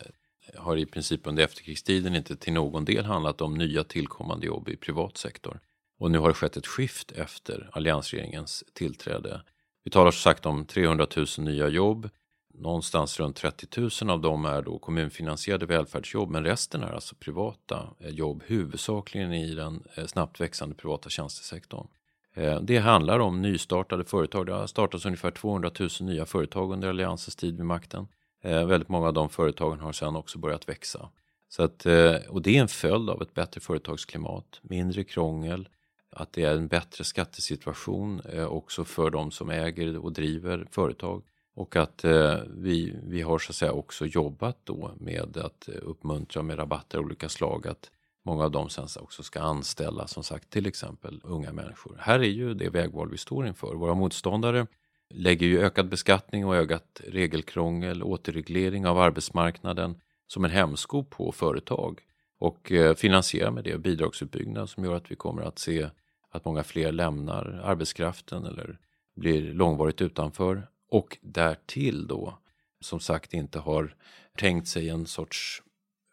har 0.58 0.78
i 0.78 0.86
princip 0.86 1.28
under 1.28 1.44
efterkrigstiden 1.44 2.16
inte 2.16 2.36
till 2.36 2.54
någon 2.54 2.86
del 2.86 3.06
handlat 3.06 3.42
om 3.42 3.54
nya 3.54 3.84
tillkommande 3.84 4.46
jobb 4.46 4.70
i 4.70 4.76
privat 4.76 5.18
sektor. 5.18 5.60
Och 6.00 6.12
nu 6.12 6.18
har 6.18 6.28
det 6.28 6.34
skett 6.34 6.58
ett 6.58 6.68
skift 6.68 7.12
efter 7.12 7.70
alliansregeringens 7.72 8.64
tillträde. 8.74 9.42
Vi 9.84 9.92
talar 9.92 10.12
som 10.12 10.20
sagt 10.20 10.46
om 10.46 10.66
300 10.66 11.08
000 11.16 11.26
nya 11.38 11.68
jobb. 11.68 12.10
Någonstans 12.54 13.20
runt 13.20 13.36
30 13.36 13.82
000 14.04 14.10
av 14.10 14.22
dem 14.22 14.46
är 14.46 14.62
då 14.62 14.80
kommunfinansierade 14.80 15.66
välfärdsjobb 15.66 16.30
men 16.30 16.44
resten 16.44 16.84
är 16.84 16.92
alltså 16.92 17.16
privata 17.16 17.90
eh, 18.00 18.10
jobb, 18.10 18.44
huvudsakligen 18.46 19.34
i 19.34 19.56
den 19.56 19.84
eh, 19.96 20.06
snabbt 20.06 20.42
växande 20.42 20.76
privata 20.76 21.10
tjänstesektorn. 21.10 21.88
Eh, 22.34 22.60
det 22.62 22.78
handlar 22.78 23.20
om 23.20 23.42
nystartade 23.42 24.04
företag. 24.04 24.46
Det 24.46 24.54
har 24.54 24.68
startats 24.68 25.06
ungefär 25.06 25.32
200 25.32 25.72
000 25.80 25.90
nya 26.00 26.26
företag 26.26 26.72
under 26.72 26.90
Alliansens 26.90 27.36
tid 27.36 27.58
vid 27.58 27.66
makten. 27.66 28.08
Eh, 28.44 28.66
väldigt 28.66 28.90
många 28.90 29.08
av 29.08 29.14
de 29.14 29.30
företagen 29.30 29.80
har 29.80 29.92
sedan 29.92 30.16
också 30.16 30.40
börjat 30.40 30.70
växa. 30.70 31.10
Så 31.50 31.64
att, 31.64 31.86
eh, 31.86 32.16
och 32.30 32.42
det 32.42 32.58
är 32.58 32.62
en 32.62 32.68
följd 32.68 33.10
av 33.10 33.22
ett 33.22 33.34
bättre 33.34 33.62
företagsklimat, 33.62 34.60
mindre 34.62 35.04
krångel, 35.04 35.70
att 36.10 36.34
det 36.34 36.44
är 36.44 36.56
en 36.56 36.68
bättre 36.68 37.04
skattesituation 37.04 38.20
eh, 38.20 38.46
också 38.46 38.86
för 38.86 39.10
de 39.10 39.32
som 39.32 39.50
äger 39.50 39.98
och 39.98 40.14
driver 40.14 40.68
företag. 40.72 41.24
Och 41.56 41.76
att 41.76 42.04
eh, 42.04 42.38
vi, 42.48 42.96
vi 43.04 43.22
har 43.22 43.40
så 43.40 43.52
att 43.52 43.56
säga 43.56 43.72
också 43.72 44.06
jobbat 44.06 44.58
då 44.64 44.92
med 45.00 45.38
att 45.38 45.70
eh, 45.70 45.76
uppmuntra 45.82 46.44
med 46.44 46.60
rabatter 46.60 46.98
av 46.98 47.06
olika 47.06 47.30
slag 47.30 47.68
att 47.68 47.92
många 48.26 48.44
av 48.44 48.52
dem 48.52 48.70
sen 48.70 48.88
också 49.00 49.24
ska 49.24 49.42
anställa 49.42 50.08
som 50.08 50.24
sagt 50.24 50.50
till 50.50 50.66
exempel 50.66 51.22
unga 51.24 51.54
människor. 51.54 51.98
Här 52.00 52.20
är 52.20 52.24
ju 52.24 52.54
det 52.54 52.70
vägval 52.70 53.10
vi 53.10 53.18
står 53.18 53.48
inför. 53.48 53.76
Våra 53.76 53.94
motståndare 53.94 54.68
lägger 55.14 55.48
ju 55.48 55.60
ökad 55.60 55.90
beskattning 55.90 56.46
och 56.46 56.56
ökat 56.56 57.02
regelkrångel, 57.08 58.04
återreglering 58.04 58.88
av 58.88 59.00
arbetsmarknaden 59.00 60.02
som 60.28 60.46
en 60.46 60.52
hämsko 60.52 61.04
på 61.04 61.32
företag 61.32 62.00
och 62.40 62.72
eh, 62.72 62.96
finansierar 62.96 63.52
med 63.52 63.64
det 63.64 63.78
bidragsutbyggnad 63.78 64.70
som 64.70 64.84
gör 64.86 64.96
att 64.96 65.12
vi 65.12 65.16
kommer 65.16 65.42
att 65.42 65.60
se 65.60 65.90
att 66.32 66.46
många 66.46 66.64
fler 66.64 66.92
lämnar 66.92 67.62
arbetskraften 67.64 68.46
eller 68.46 68.80
blir 69.16 69.54
långvarigt 69.54 70.02
utanför. 70.02 70.68
Och 70.90 71.18
därtill 71.22 72.08
då 72.08 72.38
som 72.82 73.00
sagt 73.00 73.34
inte 73.34 73.60
har 73.60 73.96
tänkt 74.38 74.68
sig 74.68 74.90
en 74.90 75.06
sorts 75.06 75.64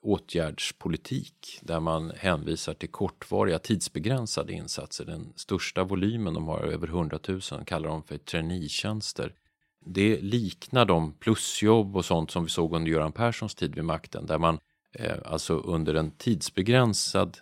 åtgärdspolitik 0.03 1.59
där 1.63 1.81
man 1.81 2.13
hänvisar 2.17 2.75
till 2.75 2.91
kortvariga 2.91 3.59
tidsbegränsade 3.59 4.53
insatser. 4.53 5.05
Den 5.05 5.33
största 5.37 5.85
volymen, 5.85 6.35
de 6.35 6.49
har 6.49 6.59
över 6.59 6.89
100 6.89 7.19
000, 7.29 7.41
kallar 7.67 7.89
de 7.89 8.03
för 8.03 8.19
traineetjänster. 8.19 9.35
Det 9.87 10.21
liknar 10.21 10.85
de 10.85 11.13
plusjobb 11.13 11.97
och 11.97 12.05
sånt 12.05 12.31
som 12.31 12.45
vi 12.45 12.51
såg 12.51 12.75
under 12.75 12.91
Göran 12.91 13.13
Perssons 13.13 13.55
tid 13.55 13.75
vid 13.75 13.85
makten 13.85 14.27
där 14.27 14.39
man 14.39 14.59
eh, 14.95 15.17
alltså 15.25 15.55
under 15.55 15.95
en 15.95 16.11
tidsbegränsad 16.11 17.39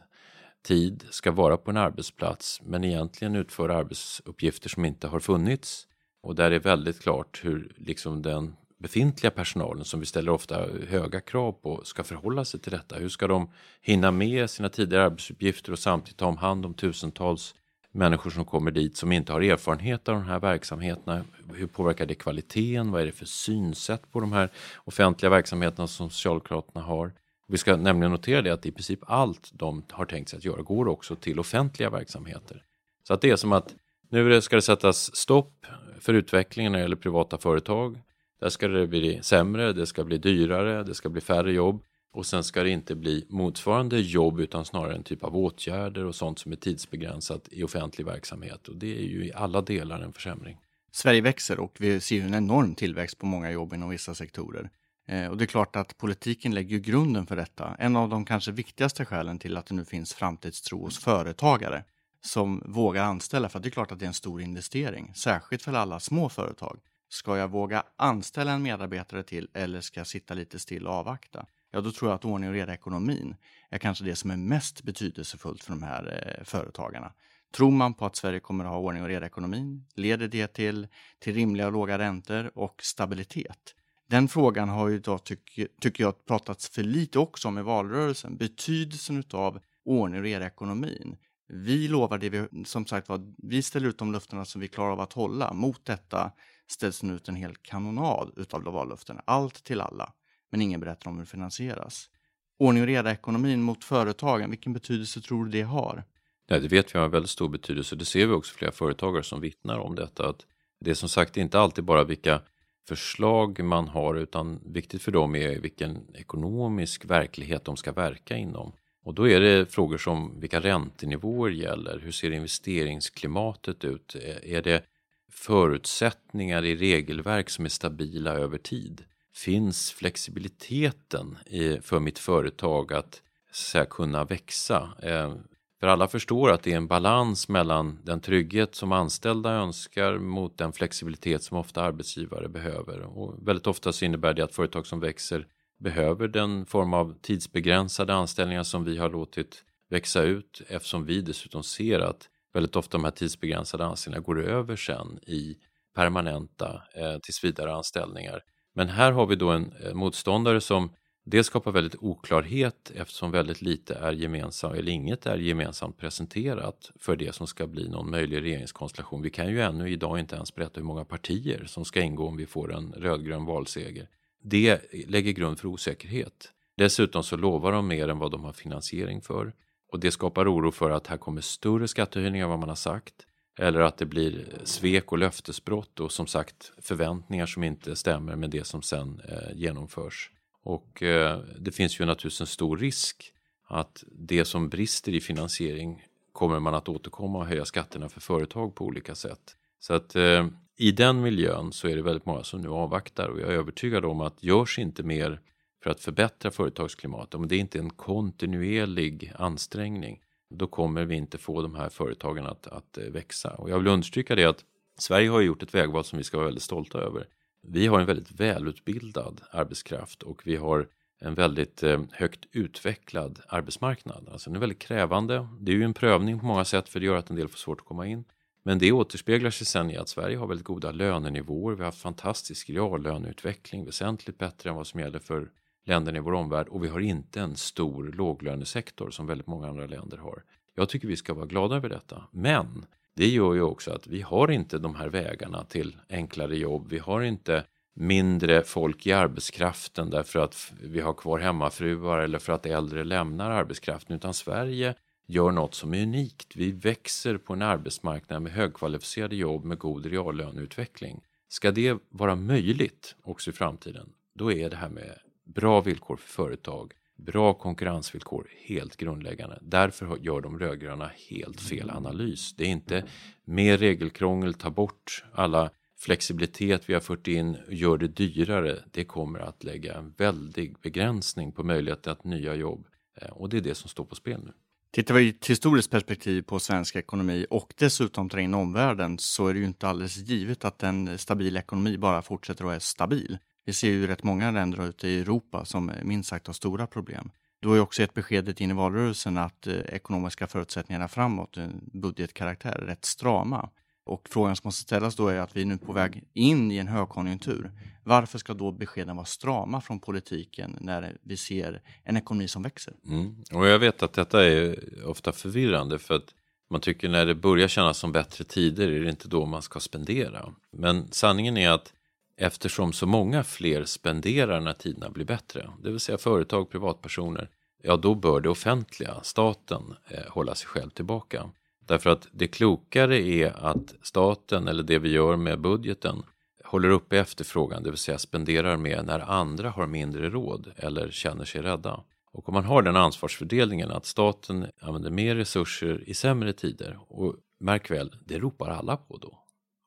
tid 0.62 1.04
ska 1.10 1.32
vara 1.32 1.56
på 1.56 1.70
en 1.70 1.76
arbetsplats 1.76 2.60
men 2.62 2.84
egentligen 2.84 3.36
utföra 3.36 3.76
arbetsuppgifter 3.76 4.68
som 4.68 4.84
inte 4.84 5.08
har 5.08 5.20
funnits. 5.20 5.86
Och 6.22 6.34
där 6.34 6.50
är 6.50 6.58
väldigt 6.58 7.00
klart 7.00 7.40
hur 7.44 7.74
liksom 7.76 8.22
den 8.22 8.56
befintliga 8.78 9.30
personalen 9.30 9.85
som 9.85 10.00
vi 10.00 10.06
ställer 10.06 10.32
ofta 10.32 10.66
höga 10.88 11.20
krav 11.20 11.52
på 11.52 11.85
ska 11.85 12.04
förhålla 12.04 12.44
sig 12.44 12.61
till 12.61 12.73
detta. 12.73 12.97
Hur 12.97 13.08
ska 13.08 13.26
de 13.26 13.50
hinna 13.80 14.11
med 14.11 14.50
sina 14.50 14.68
tidigare 14.68 15.04
arbetsuppgifter 15.04 15.73
och 15.73 15.78
samtidigt 15.78 16.18
ta 16.18 16.26
om 16.26 16.37
hand 16.37 16.66
om 16.66 16.75
tusentals 16.75 17.54
människor 17.92 18.30
som 18.30 18.44
kommer 18.44 18.70
dit 18.70 18.97
som 18.97 19.12
inte 19.12 19.32
har 19.32 19.40
erfarenhet 19.40 20.08
av 20.08 20.14
de 20.14 20.25
här 20.25 20.40
verksamheterna. 20.40 21.25
Hur 21.54 21.66
påverkar 21.66 22.06
det 22.06 22.14
kvaliteten? 22.14 22.90
Vad 22.90 23.02
är 23.02 23.06
det 23.06 23.12
för 23.12 23.26
synsätt 23.26 24.12
på 24.12 24.20
de 24.20 24.32
här 24.32 24.50
offentliga 24.85 25.30
verksamheterna 25.30 25.87
som 25.87 26.11
Socialdemokraterna 26.11 26.85
har? 26.85 27.12
Vi 27.49 27.58
ska 27.58 27.76
nämligen 27.76 28.12
notera 28.12 28.42
det 28.42 28.50
att 28.50 28.66
i 28.66 28.73
princip 28.73 29.00
allt 29.02 29.50
de 29.52 29.85
har 29.90 30.04
tänkt 30.04 30.28
sig 30.28 30.37
att 30.37 30.44
göra 30.44 30.62
går 30.62 30.88
också 30.88 31.16
till 31.16 31.40
offentliga 31.40 31.90
verksamheter. 31.90 32.62
Så 33.06 33.14
att 33.14 33.20
det 33.20 33.30
är 33.30 33.37
som 33.37 33.52
att 33.52 33.75
nu 34.11 34.40
ska 34.40 34.56
det 34.56 34.62
sättas 34.62 35.16
stopp 35.16 35.66
för 36.00 36.14
utvecklingen 36.14 36.73
när 36.73 36.78
det 36.78 36.82
gäller 36.82 36.97
privata 36.97 37.38
företag. 37.38 37.99
Där 38.40 38.49
ska 38.49 38.68
det 38.68 38.87
bli 38.87 39.18
sämre, 39.23 39.73
det 39.73 39.87
ska 39.87 40.04
bli 40.04 40.18
dyrare, 40.18 40.83
det 40.83 40.95
ska 40.95 41.09
bli 41.09 41.21
färre 41.21 41.52
jobb 41.52 41.83
och 42.12 42.26
sen 42.26 42.45
ska 42.45 42.62
det 42.62 42.71
inte 42.71 42.95
bli 42.95 43.26
motsvarande 43.28 44.00
jobb 44.00 44.40
utan 44.40 44.64
snarare 44.64 44.95
en 44.95 45.02
typ 45.02 45.25
av 45.25 45.37
åtgärder 45.37 46.04
och 46.04 46.14
sånt 46.14 46.38
som 46.38 46.52
är 46.52 46.57
tidsbegränsat 46.57 47.49
i 47.50 47.62
offentlig 47.62 48.07
verksamhet 48.07 48.68
och 48.68 48.76
det 48.76 48.99
är 48.99 49.07
ju 49.07 49.25
i 49.25 49.33
alla 49.33 49.61
delar 49.61 50.00
en 50.00 50.12
försämring. 50.12 50.57
Sverige 50.92 51.21
växer 51.21 51.61
och 51.61 51.76
vi 51.80 52.00
ser 52.00 52.23
en 52.23 52.35
enorm 52.35 52.75
tillväxt 52.75 53.18
på 53.18 53.26
många 53.26 53.50
jobb 53.50 53.75
inom 53.75 53.90
vissa 53.90 54.14
sektorer. 54.14 54.71
Eh, 55.09 55.26
och 55.26 55.37
det 55.37 55.45
är 55.45 55.47
klart 55.47 55.76
att 55.76 55.99
politiken 55.99 56.54
lägger 56.54 56.78
grunden 56.78 57.26
för 57.26 57.37
detta. 57.37 57.76
En 57.78 57.97
av 57.97 58.09
de 58.09 58.25
kanske 58.25 58.52
viktigaste 58.52 59.04
skälen 59.04 59.38
till 59.38 59.57
att 59.57 59.66
det 59.66 59.75
nu 59.75 59.85
finns 59.85 60.14
framtidstro 60.14 60.85
hos 60.85 60.99
företagare 60.99 61.85
som 62.21 62.62
vågar 62.66 63.04
anställa, 63.04 63.49
för 63.49 63.61
det 63.61 63.68
är 63.68 63.71
klart 63.71 63.92
att 63.92 63.99
det 63.99 64.04
är 64.04 64.09
en 64.09 64.14
stor 64.14 64.42
investering, 64.42 65.12
särskilt 65.14 65.62
för 65.62 65.73
alla 65.73 66.00
små 66.00 66.28
företag. 66.28 66.78
Ska 67.08 67.36
jag 67.36 67.50
våga 67.50 67.82
anställa 67.96 68.52
en 68.52 68.62
medarbetare 68.62 69.22
till 69.22 69.48
eller 69.54 69.80
ska 69.80 70.00
jag 70.00 70.06
sitta 70.06 70.34
lite 70.34 70.58
still 70.58 70.86
och 70.86 70.94
avvakta? 70.94 71.46
ja 71.70 71.80
då 71.80 71.92
tror 71.92 72.10
jag 72.10 72.14
att 72.14 72.24
ordning 72.24 72.48
och 72.48 72.54
reda 72.54 72.72
i 72.72 72.74
ekonomin 72.74 73.36
är 73.70 73.78
kanske 73.78 74.04
det 74.04 74.16
som 74.16 74.30
är 74.30 74.36
mest 74.36 74.82
betydelsefullt 74.82 75.64
för 75.64 75.72
de 75.72 75.82
här 75.82 76.36
eh, 76.38 76.44
företagarna. 76.44 77.12
Tror 77.54 77.70
man 77.70 77.94
på 77.94 78.06
att 78.06 78.16
Sverige 78.16 78.40
kommer 78.40 78.64
att 78.64 78.70
ha 78.70 78.78
ordning 78.78 79.02
och 79.02 79.08
reda 79.08 79.26
i 79.26 79.28
ekonomin? 79.28 79.84
Leder 79.94 80.28
det 80.28 80.46
till, 80.46 80.88
till 81.18 81.34
rimliga 81.34 81.66
och 81.66 81.72
låga 81.72 81.98
räntor 81.98 82.50
och 82.54 82.82
stabilitet? 82.82 83.74
Den 84.08 84.28
frågan 84.28 84.68
har 84.68 84.88
ju 84.88 84.98
då, 84.98 85.18
tycker, 85.18 85.68
tycker 85.80 86.04
jag, 86.04 86.26
pratats 86.26 86.68
för 86.68 86.82
lite 86.82 87.18
också 87.18 87.48
om 87.48 87.58
i 87.58 87.62
valrörelsen. 87.62 88.36
Betydelsen 88.36 89.24
av 89.32 89.60
ordning 89.84 90.18
och 90.18 90.24
reda 90.24 90.44
i 90.44 90.48
ekonomin. 90.48 91.16
Vi 91.48 91.88
lovar 91.88 92.18
det 92.18 92.28
vi, 92.28 92.64
som 92.64 92.86
sagt 92.86 93.08
var, 93.08 93.34
vi 93.38 93.62
ställer 93.62 93.88
ut 93.88 93.98
de 93.98 94.12
löftena 94.12 94.44
som 94.44 94.60
vi 94.60 94.68
klarar 94.68 94.92
av 94.92 95.00
att 95.00 95.12
hålla. 95.12 95.52
Mot 95.52 95.84
detta 95.84 96.32
ställs 96.68 97.02
nu 97.02 97.14
ut 97.14 97.28
en 97.28 97.37
hel 97.37 97.54
kanonad 97.56 98.32
utav 98.37 98.62
vallöften. 98.62 99.20
Allt 99.25 99.64
till 99.64 99.80
alla. 99.80 100.12
Men 100.50 100.62
ingen 100.62 100.80
berättar 100.80 101.10
om 101.10 101.16
hur 101.16 101.25
det 101.25 101.30
finansieras. 101.30 102.10
Ordning 102.58 102.82
och 102.82 102.87
reda 102.87 103.10
i 103.10 103.12
ekonomin 103.12 103.62
mot 103.62 103.84
företagen, 103.84 104.50
vilken 104.50 104.72
betydelse 104.72 105.20
tror 105.20 105.44
du 105.44 105.50
det 105.50 105.62
har? 105.62 106.04
Ja, 106.46 106.58
det 106.58 106.68
vet 106.68 106.94
vi 106.94 106.98
har 106.98 107.08
väldigt 107.08 107.30
stor 107.30 107.48
betydelse. 107.48 107.96
Det 107.96 108.04
ser 108.04 108.26
vi 108.26 108.32
också 108.32 108.54
flera 108.54 108.72
företagare 108.72 109.22
som 109.22 109.40
vittnar 109.40 109.78
om 109.78 109.94
detta. 109.94 110.28
Att 110.28 110.46
det 110.80 110.90
är 110.90 110.94
som 110.94 111.08
sagt 111.08 111.37
inte 111.37 111.60
alltid 111.60 111.84
bara 111.84 112.04
vilka 112.04 112.40
förslag 112.88 113.64
man 113.64 113.88
har 113.88 114.14
utan 114.14 114.60
viktigt 114.64 115.02
för 115.02 115.12
dem 115.12 115.34
är 115.34 115.60
vilken 115.60 116.16
ekonomisk 116.16 117.04
verklighet 117.04 117.64
de 117.64 117.76
ska 117.76 117.92
verka 117.92 118.37
inom. 118.37 118.72
Och 119.04 119.14
då 119.14 119.28
är 119.28 119.40
det 119.40 119.72
frågor 119.72 119.98
som 119.98 120.40
vilka 120.40 120.60
räntenivåer 120.60 121.50
gäller, 121.50 121.98
hur 121.98 122.12
ser 122.12 122.30
investeringsklimatet 122.30 123.84
ut, 123.84 124.16
är 124.42 124.62
det 124.62 124.84
förutsättningar 125.30 126.64
i 126.64 126.76
regelverk 126.76 127.50
som 127.50 127.64
är 127.64 127.68
stabila 127.68 128.32
över 128.32 128.58
tid? 128.58 129.04
Finns 129.35 129.92
flexibiliteten 129.92 131.38
för 131.82 132.00
mitt 132.00 132.18
företag 132.18 132.92
att 132.92 133.23
så 133.52 133.78
att 133.78 133.88
kunna 133.88 134.25
växa? 134.25 134.88
Eh, 135.02 135.35
för 135.80 135.87
alla 135.87 136.08
förstår 136.08 136.50
att 136.50 136.62
det 136.62 136.73
är 136.73 136.76
en 136.76 136.87
balans 136.87 137.49
mellan 137.49 137.99
den 138.02 138.20
trygghet 138.20 138.75
som 138.75 138.92
anställda 138.92 139.50
önskar 139.50 140.18
mot 140.18 140.58
den 140.58 140.73
flexibilitet 140.73 141.42
som 141.42 141.56
ofta 141.56 141.82
arbetsgivare 141.82 142.49
behöver. 142.49 143.00
Och 143.00 143.49
väldigt 143.49 143.66
ofta 143.66 143.92
så 143.92 144.04
innebär 144.04 144.35
det 144.35 144.44
att 144.44 144.54
företag 144.54 144.87
som 144.87 145.00
växer 145.00 145.47
behöver 145.78 146.28
den 146.28 146.66
form 146.66 146.94
av 146.94 147.14
tidsbegränsade 147.20 148.14
anställningar 148.14 148.62
som 148.62 148.85
vi 148.85 148.99
har 148.99 149.11
låtit 149.11 149.64
växa 149.90 150.23
ut 150.23 150.62
eftersom 150.68 151.04
vi 151.04 151.20
dessutom 151.20 151.62
ser 151.62 152.00
att 152.00 152.28
väldigt 152.58 152.76
ofta 152.76 152.98
de 152.98 153.04
här 153.04 153.10
tidsbegränsade 153.10 153.84
anställningarna 153.84 154.24
går 154.24 154.44
över 154.44 154.76
sen 154.76 155.18
i 155.26 155.56
permanenta 155.94 156.82
eh, 156.94 157.18
tillsvidare 157.18 157.74
anställningar. 157.74 158.40
Men 158.74 158.88
här 158.88 159.12
har 159.12 159.26
vi 159.26 159.36
då 159.36 159.50
en 159.50 159.72
eh, 159.84 159.94
motståndare 159.94 160.60
som 160.60 160.90
det 161.24 161.44
skapar 161.44 161.72
väldigt 161.72 161.96
oklarhet 161.98 162.92
eftersom 162.94 163.30
väldigt 163.30 163.62
lite 163.62 163.94
är 163.94 164.12
gemensamt, 164.12 164.74
eller 164.74 164.92
inget 164.92 165.26
är 165.26 165.38
gemensamt 165.38 165.98
presenterat 165.98 166.90
för 167.00 167.16
det 167.16 167.34
som 167.34 167.46
ska 167.46 167.66
bli 167.66 167.88
någon 167.88 168.10
möjlig 168.10 168.42
regeringskonstellation. 168.42 169.22
Vi 169.22 169.30
kan 169.30 169.48
ju 169.48 169.60
ännu 169.60 169.90
idag 169.90 170.18
inte 170.18 170.36
ens 170.36 170.54
berätta 170.54 170.80
hur 170.80 170.86
många 170.86 171.04
partier 171.04 171.64
som 171.66 171.84
ska 171.84 172.00
ingå 172.00 172.26
om 172.26 172.36
vi 172.36 172.46
får 172.46 172.74
en 172.74 172.92
rödgrön 172.92 173.44
valseger. 173.44 174.08
Det 174.42 174.80
lägger 175.06 175.32
grund 175.32 175.58
för 175.58 175.68
osäkerhet. 175.68 176.52
Dessutom 176.76 177.22
så 177.22 177.36
lovar 177.36 177.72
de 177.72 177.88
mer 177.88 178.08
än 178.08 178.18
vad 178.18 178.30
de 178.30 178.44
har 178.44 178.52
finansiering 178.52 179.20
för 179.20 179.52
och 179.88 180.00
det 180.00 180.11
skapar 180.11 180.54
oro 180.54 180.71
för 180.71 180.90
att 180.90 181.07
här 181.07 181.16
kommer 181.16 181.40
större 181.40 181.88
skattehöjningar 181.88 182.45
än 182.45 182.50
vad 182.50 182.59
man 182.59 182.68
har 182.68 182.76
sagt 182.76 183.14
eller 183.59 183.80
att 183.80 183.99
det 183.99 184.07
blir 184.07 184.45
svek 184.64 185.12
och 185.12 185.18
löftesbrott 185.18 186.00
och 186.00 186.12
som 186.12 186.26
sagt 186.26 186.73
förväntningar 186.83 187.47
som 187.47 187.64
inte 187.64 187.97
stämmer 187.97 188.37
med 188.37 188.50
det 188.50 188.66
som 188.66 188.83
sen 188.83 189.21
eh, 189.28 189.57
genomförs. 189.57 190.30
Och 190.62 191.02
eh, 191.02 191.40
det 191.59 191.73
finns 191.73 192.00
ju 192.00 192.04
naturligtvis 192.04 192.40
en 192.40 192.47
stor 192.47 192.76
risk 192.76 193.33
att 193.68 194.04
det 194.12 194.45
som 194.45 194.68
brister 194.68 195.12
i 195.12 195.21
finansiering 195.21 196.04
kommer 196.33 196.61
man 196.61 196.75
att 196.75 196.88
återkomma 196.88 197.38
och 197.38 197.47
höja 197.47 197.64
skatterna 197.64 198.09
för 198.09 198.21
företag 198.21 198.75
på 198.75 198.85
olika 198.85 199.14
sätt. 199.14 199.57
Så 199.80 199.95
att 199.95 200.16
eh, 200.16 200.47
i 200.76 200.92
den 200.92 201.21
miljön 201.21 201.73
så 201.73 201.88
är 201.88 201.97
det 201.97 202.02
väldigt 202.02 202.26
många 202.26 202.45
som 202.45 202.61
nu 202.61 202.68
avvaktar 202.68 203.28
och 203.28 203.40
jag 203.40 203.49
är 203.49 203.54
övertygad 203.54 204.04
om 204.04 204.21
att 204.21 204.42
görs 204.42 204.78
inte 204.78 205.02
mer 205.02 205.40
för 205.82 205.90
att 205.90 206.00
förbättra 206.00 206.50
företagsklimatet, 206.50 207.35
om 207.35 207.49
det 207.49 207.56
inte 207.56 207.78
är 207.78 207.82
en 207.82 207.90
kontinuerlig 207.90 209.32
ansträngning, 209.38 210.20
då 210.50 210.66
kommer 210.66 211.04
vi 211.04 211.14
inte 211.14 211.38
få 211.38 211.62
de 211.62 211.75
här 211.75 211.88
företagen 211.88 212.47
att, 212.47 212.66
att 212.66 212.99
eh, 212.99 213.04
växa. 213.04 213.50
Och 213.50 213.70
jag 213.70 213.78
vill 213.78 213.87
understryka 213.87 214.35
det 214.35 214.44
att 214.44 214.64
Sverige 214.99 215.30
har 215.30 215.40
gjort 215.40 215.62
ett 215.62 215.75
vägval 215.75 216.04
som 216.04 216.18
vi 216.18 216.25
ska 216.25 216.37
vara 216.37 216.47
väldigt 216.47 216.62
stolta 216.62 216.99
över. 216.99 217.26
Vi 217.62 217.87
har 217.87 218.00
en 218.00 218.06
väldigt 218.06 218.40
välutbildad 218.40 219.40
arbetskraft 219.50 220.23
och 220.23 220.47
vi 220.47 220.56
har 220.56 220.88
en 221.20 221.35
väldigt 221.35 221.82
eh, 221.82 222.00
högt 222.12 222.47
utvecklad 222.52 223.40
arbetsmarknad. 223.49 224.28
Alltså 224.32 224.50
den 224.50 224.56
är 224.56 224.61
väldigt 224.61 224.78
krävande. 224.78 225.49
Det 225.61 225.73
är 225.73 225.76
ju 225.76 225.85
en 225.85 225.94
prövning 225.94 226.40
på 226.40 226.47
många 226.47 226.64
sätt 226.64 226.88
för 226.88 227.00
det 227.00 227.06
gör 227.06 227.16
att 227.16 227.30
en 227.30 227.37
del 227.37 227.49
får 227.49 227.58
svårt 227.58 227.80
att 227.80 227.87
komma 227.87 228.06
in. 228.06 228.25
Men 228.62 228.78
det 228.78 228.92
återspeglar 228.92 229.50
sig 229.50 229.66
sen 229.66 229.90
i 229.90 229.97
att 229.97 230.08
Sverige 230.08 230.37
har 230.37 230.47
väldigt 230.47 230.66
goda 230.66 230.90
lönenivåer. 230.90 231.75
Vi 231.75 231.80
har 231.80 231.85
haft 231.87 232.02
fantastisk 232.02 232.70
reallöneutveckling, 232.70 233.85
väsentligt 233.85 234.38
bättre 234.38 234.70
än 234.70 234.76
vad 234.76 234.87
som 234.87 235.00
gäller 235.00 235.18
för 235.18 235.50
länderna 235.88 236.18
i 236.18 236.21
vår 236.21 236.35
omvärld 236.35 236.68
och 236.68 236.85
vi 236.85 236.88
har 236.88 237.00
inte 237.00 237.40
en 237.40 237.57
stor 237.57 238.04
låglönesektor 238.04 239.11
som 239.11 239.26
väldigt 239.26 239.47
många 239.47 239.68
andra 239.68 239.87
länder 239.87 240.16
har. 240.16 240.42
Jag 240.75 240.88
tycker 240.88 241.09
vi 241.09 241.16
ska 241.16 241.35
vara 241.35 241.47
glada 241.47 241.76
över 241.76 241.88
detta. 241.88 242.25
Men 242.30 242.87
det 243.14 243.28
gör 243.28 243.54
ju 243.54 243.62
också 243.62 243.90
att 243.90 244.07
vi 244.07 244.21
har 244.21 244.50
inte 244.50 244.78
de 244.78 244.95
här 244.95 245.09
vägarna 245.09 245.64
till 245.64 245.97
enklare 246.09 246.57
jobb. 246.57 246.87
Vi 246.90 246.99
har 246.99 247.23
inte 247.23 247.64
mindre 247.95 248.62
folk 248.62 249.07
i 249.07 249.12
arbetskraften 249.12 250.11
därför 250.11 250.38
att 250.38 250.73
vi 250.83 251.00
har 251.00 251.12
kvar 251.12 251.38
hemmafruar 251.38 252.18
eller 252.18 252.38
för 252.38 252.52
att 252.52 252.66
äldre 252.66 253.04
lämnar 253.04 253.50
arbetskraften 253.50 254.16
utan 254.16 254.35
Sverige 254.35 254.95
gör 255.26 255.50
något 255.50 255.75
som 255.75 255.95
är 255.95 256.02
unikt. 256.02 256.57
Vi 256.57 256.73
växer 256.73 257.38
på 257.38 257.52
en 257.52 257.62
arbetsmarknad 257.62 258.42
med 258.42 258.52
högkvalificerade 258.52 259.37
jobb 259.37 259.64
med 259.64 259.78
god 259.78 260.07
reallöneutveckling. 260.07 261.21
Ska 261.49 261.71
det 261.71 261.99
vara 262.09 262.37
möjligt 262.37 263.16
också 263.23 263.50
i 263.50 263.52
framtiden, 263.52 264.09
då 264.35 264.52
är 264.52 264.71
det 264.71 264.76
här 264.76 264.88
med 264.88 265.18
bra 265.54 265.80
villkor 265.80 266.16
för 266.16 266.28
företag, 266.28 266.92
bra 267.16 267.54
konkurrensvillkor 267.54 268.50
helt 268.66 268.96
grundläggande. 268.96 269.58
Därför 269.62 270.18
gör 270.20 270.40
de 270.40 270.58
rödgröna 270.58 271.10
helt 271.30 271.60
fel 271.60 271.90
analys. 271.90 272.54
Det 272.56 272.64
är 272.64 272.68
inte 272.68 273.04
mer 273.44 273.78
regelkrångel, 273.78 274.54
ta 274.54 274.70
bort 274.70 275.24
alla 275.32 275.70
flexibilitet 275.98 276.88
vi 276.88 276.94
har 276.94 277.00
fört 277.00 277.28
in 277.28 277.56
och 277.66 277.74
gör 277.74 277.98
det 277.98 278.08
dyrare. 278.08 278.78
Det 278.90 279.04
kommer 279.04 279.38
att 279.38 279.64
lägga 279.64 279.94
en 279.94 280.14
väldig 280.16 280.80
begränsning 280.80 281.52
på 281.52 281.62
möjligheten 281.62 282.12
att 282.12 282.24
nya 282.24 282.54
jobb 282.54 282.86
eh, 283.20 283.28
och 283.28 283.48
det 283.48 283.56
är 283.56 283.60
det 283.60 283.74
som 283.74 283.88
står 283.88 284.04
på 284.04 284.14
spel 284.14 284.40
nu. 284.44 284.52
Tittar 284.90 285.14
vi 285.14 285.22
i 285.22 285.28
ett 285.28 285.46
historiskt 285.46 285.90
perspektiv 285.90 286.42
på 286.42 286.58
svensk 286.58 286.96
ekonomi 286.96 287.46
och 287.50 287.74
dessutom 287.76 288.28
tar 288.28 288.38
in 288.38 288.54
omvärlden 288.54 289.18
så 289.18 289.46
är 289.48 289.54
det 289.54 289.60
ju 289.60 289.66
inte 289.66 289.88
alldeles 289.88 290.16
givet 290.16 290.64
att 290.64 290.82
en 290.82 291.18
stabil 291.18 291.56
ekonomi 291.56 291.98
bara 291.98 292.22
fortsätter 292.22 292.64
att 292.64 292.68
vara 292.68 292.80
stabil. 292.80 293.38
Vi 293.68 293.75
ser 293.75 293.88
ju 293.88 294.06
rätt 294.06 294.22
många 294.22 294.50
länder 294.50 294.88
ute 294.88 295.08
i 295.08 295.20
Europa 295.20 295.64
som 295.64 295.90
eh, 295.90 296.04
minst 296.04 296.28
sagt 296.28 296.46
har 296.46 296.54
stora 296.54 296.87
problem. 296.87 297.30
Du 297.60 297.68
har 297.68 297.75
ju 297.75 297.80
också 297.80 298.02
gett 298.02 298.14
beskedet 298.14 298.60
in 298.60 298.70
i 298.70 298.75
valrörelsen 298.75 299.38
att 299.38 299.66
eh, 299.66 299.75
ekonomiska 299.75 300.46
förutsättningarna 300.46 301.08
framåt, 301.08 301.56
eh, 301.56 301.66
budgetkaraktär, 301.92 302.72
är 302.82 302.87
rätt 302.87 303.04
strama. 303.04 303.70
Och 304.04 304.28
frågan 304.30 304.56
som 304.56 304.68
måste 304.68 304.82
ställas 304.82 305.16
då 305.16 305.28
är 305.28 305.38
att 305.38 305.56
vi 305.56 305.60
är 305.60 305.66
nu 305.66 305.78
på 305.78 305.92
väg 305.92 306.25
in 306.34 306.70
i 306.70 306.76
en 306.76 306.88
högkonjunktur. 306.88 307.70
Varför 308.04 308.38
ska 308.38 308.54
då 308.54 308.72
beskeden 308.72 309.16
vara 309.16 309.26
strama 309.26 309.80
från 309.80 310.00
politiken 310.00 310.76
när 310.80 311.16
vi 311.22 311.37
ser 311.37 311.82
en 312.04 312.16
ekonomi 312.16 312.48
som 312.48 312.62
växer? 312.62 312.94
Mm. 313.08 313.37
Och 313.52 313.66
jag 313.66 313.78
vet 313.78 314.02
att 314.02 314.12
detta 314.12 314.44
är 314.44 314.76
ofta 315.06 315.32
förvirrande 315.32 315.98
för 315.98 316.14
att 316.14 316.34
man 316.70 316.80
tycker 316.80 317.08
när 317.08 317.26
det 317.26 317.34
börjar 317.34 317.68
kännas 317.68 317.98
som 317.98 318.12
bättre 318.12 318.44
tider 318.44 318.88
är 318.88 319.00
det 319.00 319.10
inte 319.10 319.28
då 319.28 319.46
man 319.46 319.62
ska 319.62 319.80
spendera. 319.80 320.52
Men 320.72 321.12
sanningen 321.12 321.56
är 321.56 321.70
att 321.70 321.92
eftersom 322.38 322.92
så 322.92 323.07
många 323.07 323.45
fler 323.45 323.85
spenderar 323.85 324.61
när 324.61 324.73
tiderna 324.73 325.11
blir 325.11 325.25
bättre, 325.25 325.71
det 325.83 325.90
vill 325.90 326.00
säga 326.00 326.18
företag, 326.18 326.71
privatpersoner, 326.71 327.50
ja 327.83 327.97
då 327.97 328.14
bör 328.14 328.40
det 328.40 328.49
offentliga, 328.49 329.14
staten, 329.23 329.83
eh, 330.09 330.23
hålla 330.28 330.54
sig 330.54 330.68
själv 330.68 330.90
tillbaka. 330.90 331.50
Därför 331.87 332.11
att 332.11 332.28
det 332.33 332.49
klokare 332.49 333.18
är 333.18 333.64
att 333.64 333.95
staten, 334.02 334.68
eller 334.68 334.83
det 334.83 334.99
vi 334.99 335.09
gör 335.09 335.37
med 335.37 335.61
budgeten, 335.61 336.23
håller 336.64 336.90
uppe 336.90 337.18
efterfrågan, 337.18 337.83
det 337.83 337.90
vill 337.90 337.99
säga 337.99 338.18
spenderar 338.18 338.76
mer 338.76 339.02
när 339.02 339.21
andra 339.30 339.71
har 339.71 339.87
mindre 339.87 340.30
råd 340.30 340.73
eller 340.76 341.11
känner 341.11 341.45
sig 341.45 341.62
rädda. 341.62 342.04
Och 342.33 342.49
om 342.49 342.54
man 342.54 342.64
har 342.64 342.83
den 342.83 342.97
ansvarsfördelningen 342.97 343.90
att 343.90 344.07
staten 344.07 344.66
använder 344.80 345.11
mer 345.11 345.37
resurser 345.37 346.02
i 346.07 346.14
sämre 346.14 346.52
tider, 346.52 346.99
och 347.09 347.35
märk 347.61 347.90
väl, 347.90 348.16
det 348.25 348.38
ropar 348.38 348.71
alla 348.71 348.97
på 348.97 349.16
då. 349.16 349.38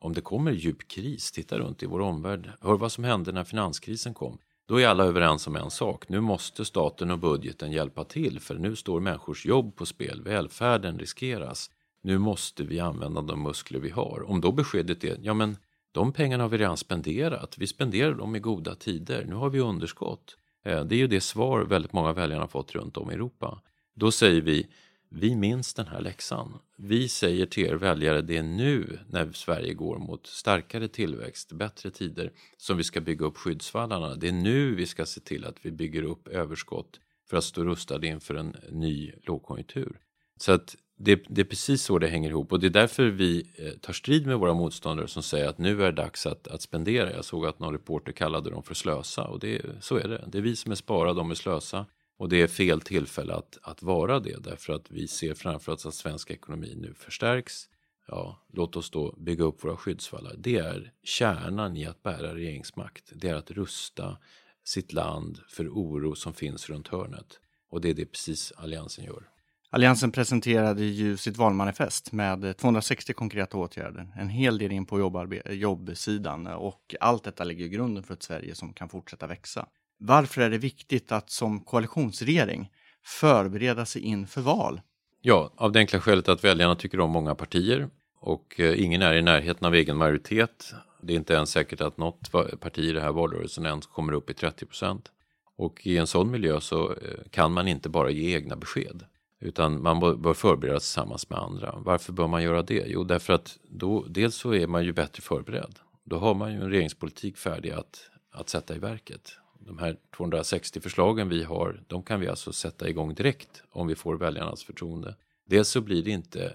Om 0.03 0.13
det 0.13 0.21
kommer 0.21 0.51
djup 0.51 0.87
kris, 0.87 1.31
titta 1.31 1.59
runt 1.59 1.83
i 1.83 1.85
vår 1.85 1.99
omvärld, 1.99 2.51
hör 2.61 2.77
vad 2.77 2.91
som 2.91 3.03
hände 3.03 3.31
när 3.31 3.43
finanskrisen 3.43 4.13
kom. 4.13 4.37
Då 4.67 4.81
är 4.81 4.87
alla 4.87 5.03
överens 5.03 5.47
om 5.47 5.55
en 5.55 5.71
sak, 5.71 6.09
nu 6.09 6.19
måste 6.19 6.65
staten 6.65 7.11
och 7.11 7.19
budgeten 7.19 7.71
hjälpa 7.71 8.03
till 8.03 8.39
för 8.39 8.55
nu 8.55 8.75
står 8.75 8.99
människors 8.99 9.45
jobb 9.45 9.75
på 9.75 9.85
spel, 9.85 10.21
välfärden 10.21 10.99
riskeras. 10.99 11.69
Nu 12.03 12.17
måste 12.17 12.63
vi 12.63 12.79
använda 12.79 13.21
de 13.21 13.43
muskler 13.43 13.79
vi 13.79 13.89
har. 13.89 14.29
Om 14.29 14.41
då 14.41 14.51
beskedet 14.51 15.03
är, 15.03 15.17
ja 15.21 15.33
men 15.33 15.57
de 15.91 16.13
pengarna 16.13 16.43
har 16.43 16.49
vi 16.49 16.57
redan 16.57 16.77
spenderat, 16.77 17.55
vi 17.57 17.67
spenderar 17.67 18.13
dem 18.13 18.35
i 18.35 18.39
goda 18.39 18.75
tider, 18.75 19.25
nu 19.25 19.35
har 19.35 19.49
vi 19.49 19.59
underskott. 19.59 20.37
Eh, 20.65 20.83
det 20.83 20.95
är 20.95 20.99
ju 20.99 21.07
det 21.07 21.21
svar 21.21 21.61
väldigt 21.61 21.93
många 21.93 22.13
väljare 22.13 22.39
har 22.39 22.47
fått 22.47 22.75
runt 22.75 22.97
om 22.97 23.11
i 23.11 23.13
Europa. 23.13 23.61
Då 23.95 24.11
säger 24.11 24.41
vi, 24.41 24.67
vi 25.13 25.35
minns 25.35 25.73
den 25.73 25.87
här 25.87 26.01
läxan. 26.01 26.59
Vi 26.77 27.09
säger 27.09 27.45
till 27.45 27.65
er 27.65 27.73
väljare, 27.73 28.21
det 28.21 28.37
är 28.37 28.43
nu 28.43 28.99
när 29.09 29.31
Sverige 29.31 29.73
går 29.73 29.99
mot 29.99 30.27
starkare 30.27 30.87
tillväxt, 30.87 31.51
bättre 31.51 31.91
tider, 31.91 32.31
som 32.57 32.77
vi 32.77 32.83
ska 32.83 33.01
bygga 33.01 33.25
upp 33.25 33.37
skyddsvallarna. 33.37 34.15
Det 34.15 34.27
är 34.27 34.31
nu 34.31 34.75
vi 34.75 34.85
ska 34.85 35.05
se 35.05 35.21
till 35.21 35.45
att 35.45 35.55
vi 35.61 35.71
bygger 35.71 36.03
upp 36.03 36.27
överskott 36.27 36.99
för 37.29 37.37
att 37.37 37.43
stå 37.43 37.63
rustade 37.63 38.07
inför 38.07 38.35
en 38.35 38.55
ny 38.71 39.11
lågkonjunktur. 39.23 39.99
Så 40.37 40.51
att 40.51 40.75
det, 40.97 41.23
det, 41.29 41.41
är 41.41 41.45
precis 41.45 41.83
så 41.83 41.99
det 41.99 42.07
hänger 42.07 42.29
ihop 42.29 42.51
och 42.51 42.59
det 42.59 42.67
är 42.67 42.69
därför 42.69 43.05
vi 43.05 43.47
eh, 43.57 43.71
tar 43.71 43.93
strid 43.93 44.27
med 44.27 44.39
våra 44.39 44.53
motståndare 44.53 45.07
som 45.07 45.23
säger 45.23 45.47
att 45.47 45.57
nu 45.57 45.83
är 45.83 45.85
det 45.85 46.01
dags 46.01 46.25
att, 46.25 46.47
att 46.47 46.61
spendera. 46.61 47.11
Jag 47.11 47.25
såg 47.25 47.45
att 47.45 47.59
någon 47.59 47.73
reporter 47.73 48.11
kallade 48.11 48.49
dem 48.49 48.63
för 48.63 48.73
slösa 48.73 49.23
och 49.23 49.39
det, 49.39 49.61
så 49.79 49.97
är 49.97 50.07
det. 50.07 50.25
Det 50.27 50.37
är 50.37 50.41
vi 50.41 50.55
som 50.55 50.71
är 50.71 50.75
sparade, 50.75 51.19
de 51.19 51.31
är 51.31 51.35
slösa. 51.35 51.85
Och 52.21 52.29
det 52.29 52.41
är 52.41 52.47
fel 52.47 52.81
tillfälle 52.81 53.33
att, 53.33 53.57
att 53.61 53.83
vara 53.83 54.19
det 54.19 54.43
därför 54.43 54.73
att 54.73 54.91
vi 54.91 55.07
ser 55.07 55.33
framför 55.33 55.71
oss 55.71 55.85
att 55.85 55.93
svensk 55.93 56.31
ekonomi 56.31 56.75
nu 56.77 56.93
förstärks. 56.93 57.69
Ja, 58.07 58.41
låt 58.53 58.75
oss 58.75 58.89
då 58.89 59.15
bygga 59.17 59.43
upp 59.43 59.63
våra 59.63 59.77
skyddsvallar. 59.77 60.35
Det 60.37 60.57
är 60.57 60.91
kärnan 61.03 61.77
i 61.77 61.85
att 61.85 62.03
bära 62.03 62.35
regeringsmakt. 62.35 63.11
Det 63.15 63.29
är 63.29 63.35
att 63.35 63.51
rusta 63.51 64.17
sitt 64.63 64.93
land 64.93 65.39
för 65.49 65.67
oro 65.67 66.15
som 66.15 66.33
finns 66.33 66.69
runt 66.69 66.87
hörnet. 66.87 67.39
Och 67.69 67.81
det 67.81 67.89
är 67.89 67.93
det 67.93 68.05
precis 68.05 68.53
Alliansen 68.57 69.05
gör. 69.05 69.29
Alliansen 69.69 70.11
presenterade 70.11 70.83
ju 70.83 71.17
sitt 71.17 71.37
valmanifest 71.37 72.11
med 72.11 72.57
260 72.57 73.13
konkreta 73.13 73.57
åtgärder, 73.57 74.13
en 74.15 74.29
hel 74.29 74.57
del 74.57 74.71
in 74.71 74.85
på 74.85 75.27
jobbsidan 75.49 76.47
och 76.47 76.95
allt 76.99 77.23
detta 77.23 77.43
lägger 77.43 77.67
grunden 77.67 78.03
för 78.03 78.13
ett 78.13 78.23
Sverige 78.23 78.55
som 78.55 78.73
kan 78.73 78.89
fortsätta 78.89 79.27
växa. 79.27 79.67
Varför 80.03 80.41
är 80.41 80.49
det 80.49 80.57
viktigt 80.57 81.11
att 81.11 81.29
som 81.29 81.59
koalitionsregering 81.59 82.71
förbereda 83.03 83.85
sig 83.85 84.01
inför 84.01 84.41
val? 84.41 84.81
Ja, 85.21 85.53
av 85.55 85.71
det 85.71 85.79
enkla 85.79 85.99
skälet 85.99 86.29
att 86.29 86.43
väljarna 86.43 86.75
tycker 86.75 86.99
om 86.99 87.11
många 87.11 87.35
partier 87.35 87.89
och 88.19 88.59
eh, 88.59 88.83
ingen 88.83 89.01
är 89.01 89.13
i 89.13 89.21
närheten 89.21 89.67
av 89.67 89.75
egen 89.75 89.97
majoritet. 89.97 90.73
Det 91.01 91.13
är 91.13 91.17
inte 91.17 91.33
ens 91.33 91.49
säkert 91.49 91.81
att 91.81 91.97
något 91.97 92.31
parti 92.31 92.79
i 92.79 92.91
den 92.91 93.03
här 93.03 93.11
valrörelsen 93.11 93.65
ens 93.65 93.85
kommer 93.85 94.13
upp 94.13 94.29
i 94.29 94.33
30 94.33 94.65
procent. 94.65 95.11
Och 95.57 95.87
i 95.87 95.97
en 95.97 96.07
sån 96.07 96.31
miljö 96.31 96.61
så 96.61 96.89
eh, 96.89 96.97
kan 97.31 97.51
man 97.51 97.67
inte 97.67 97.89
bara 97.89 98.09
ge 98.09 98.35
egna 98.35 98.55
besked. 98.55 99.05
Utan 99.39 99.81
man 99.81 99.99
bör 99.99 100.33
förbereda 100.33 100.79
sig 100.79 100.85
tillsammans 100.85 101.29
med 101.29 101.39
andra. 101.39 101.75
Varför 101.77 102.13
bör 102.13 102.27
man 102.27 102.43
göra 102.43 102.61
det? 102.61 102.83
Jo, 102.87 103.03
därför 103.03 103.33
att 103.33 103.57
då, 103.63 104.05
dels 104.09 104.35
så 104.35 104.53
är 104.53 104.67
man 104.67 104.85
ju 104.85 104.93
bättre 104.93 105.21
förberedd. 105.21 105.79
Då 106.03 106.17
har 106.17 106.33
man 106.33 106.51
ju 106.53 106.61
en 106.61 106.69
regeringspolitik 106.69 107.37
färdig 107.37 107.71
att, 107.71 108.09
att 108.31 108.49
sätta 108.49 108.75
i 108.75 108.79
verket. 108.79 109.37
De 109.65 109.77
här 109.77 109.97
260 110.17 110.81
förslagen 110.81 111.29
vi 111.29 111.43
har, 111.43 111.83
de 111.87 112.03
kan 112.03 112.19
vi 112.19 112.27
alltså 112.27 112.53
sätta 112.53 112.89
igång 112.89 113.13
direkt 113.13 113.63
om 113.71 113.87
vi 113.87 113.95
får 113.95 114.15
väljarnas 114.15 114.63
förtroende. 114.63 115.15
Dels 115.45 115.69
så 115.69 115.81
blir 115.81 116.03
det 116.03 116.11
inte 116.11 116.53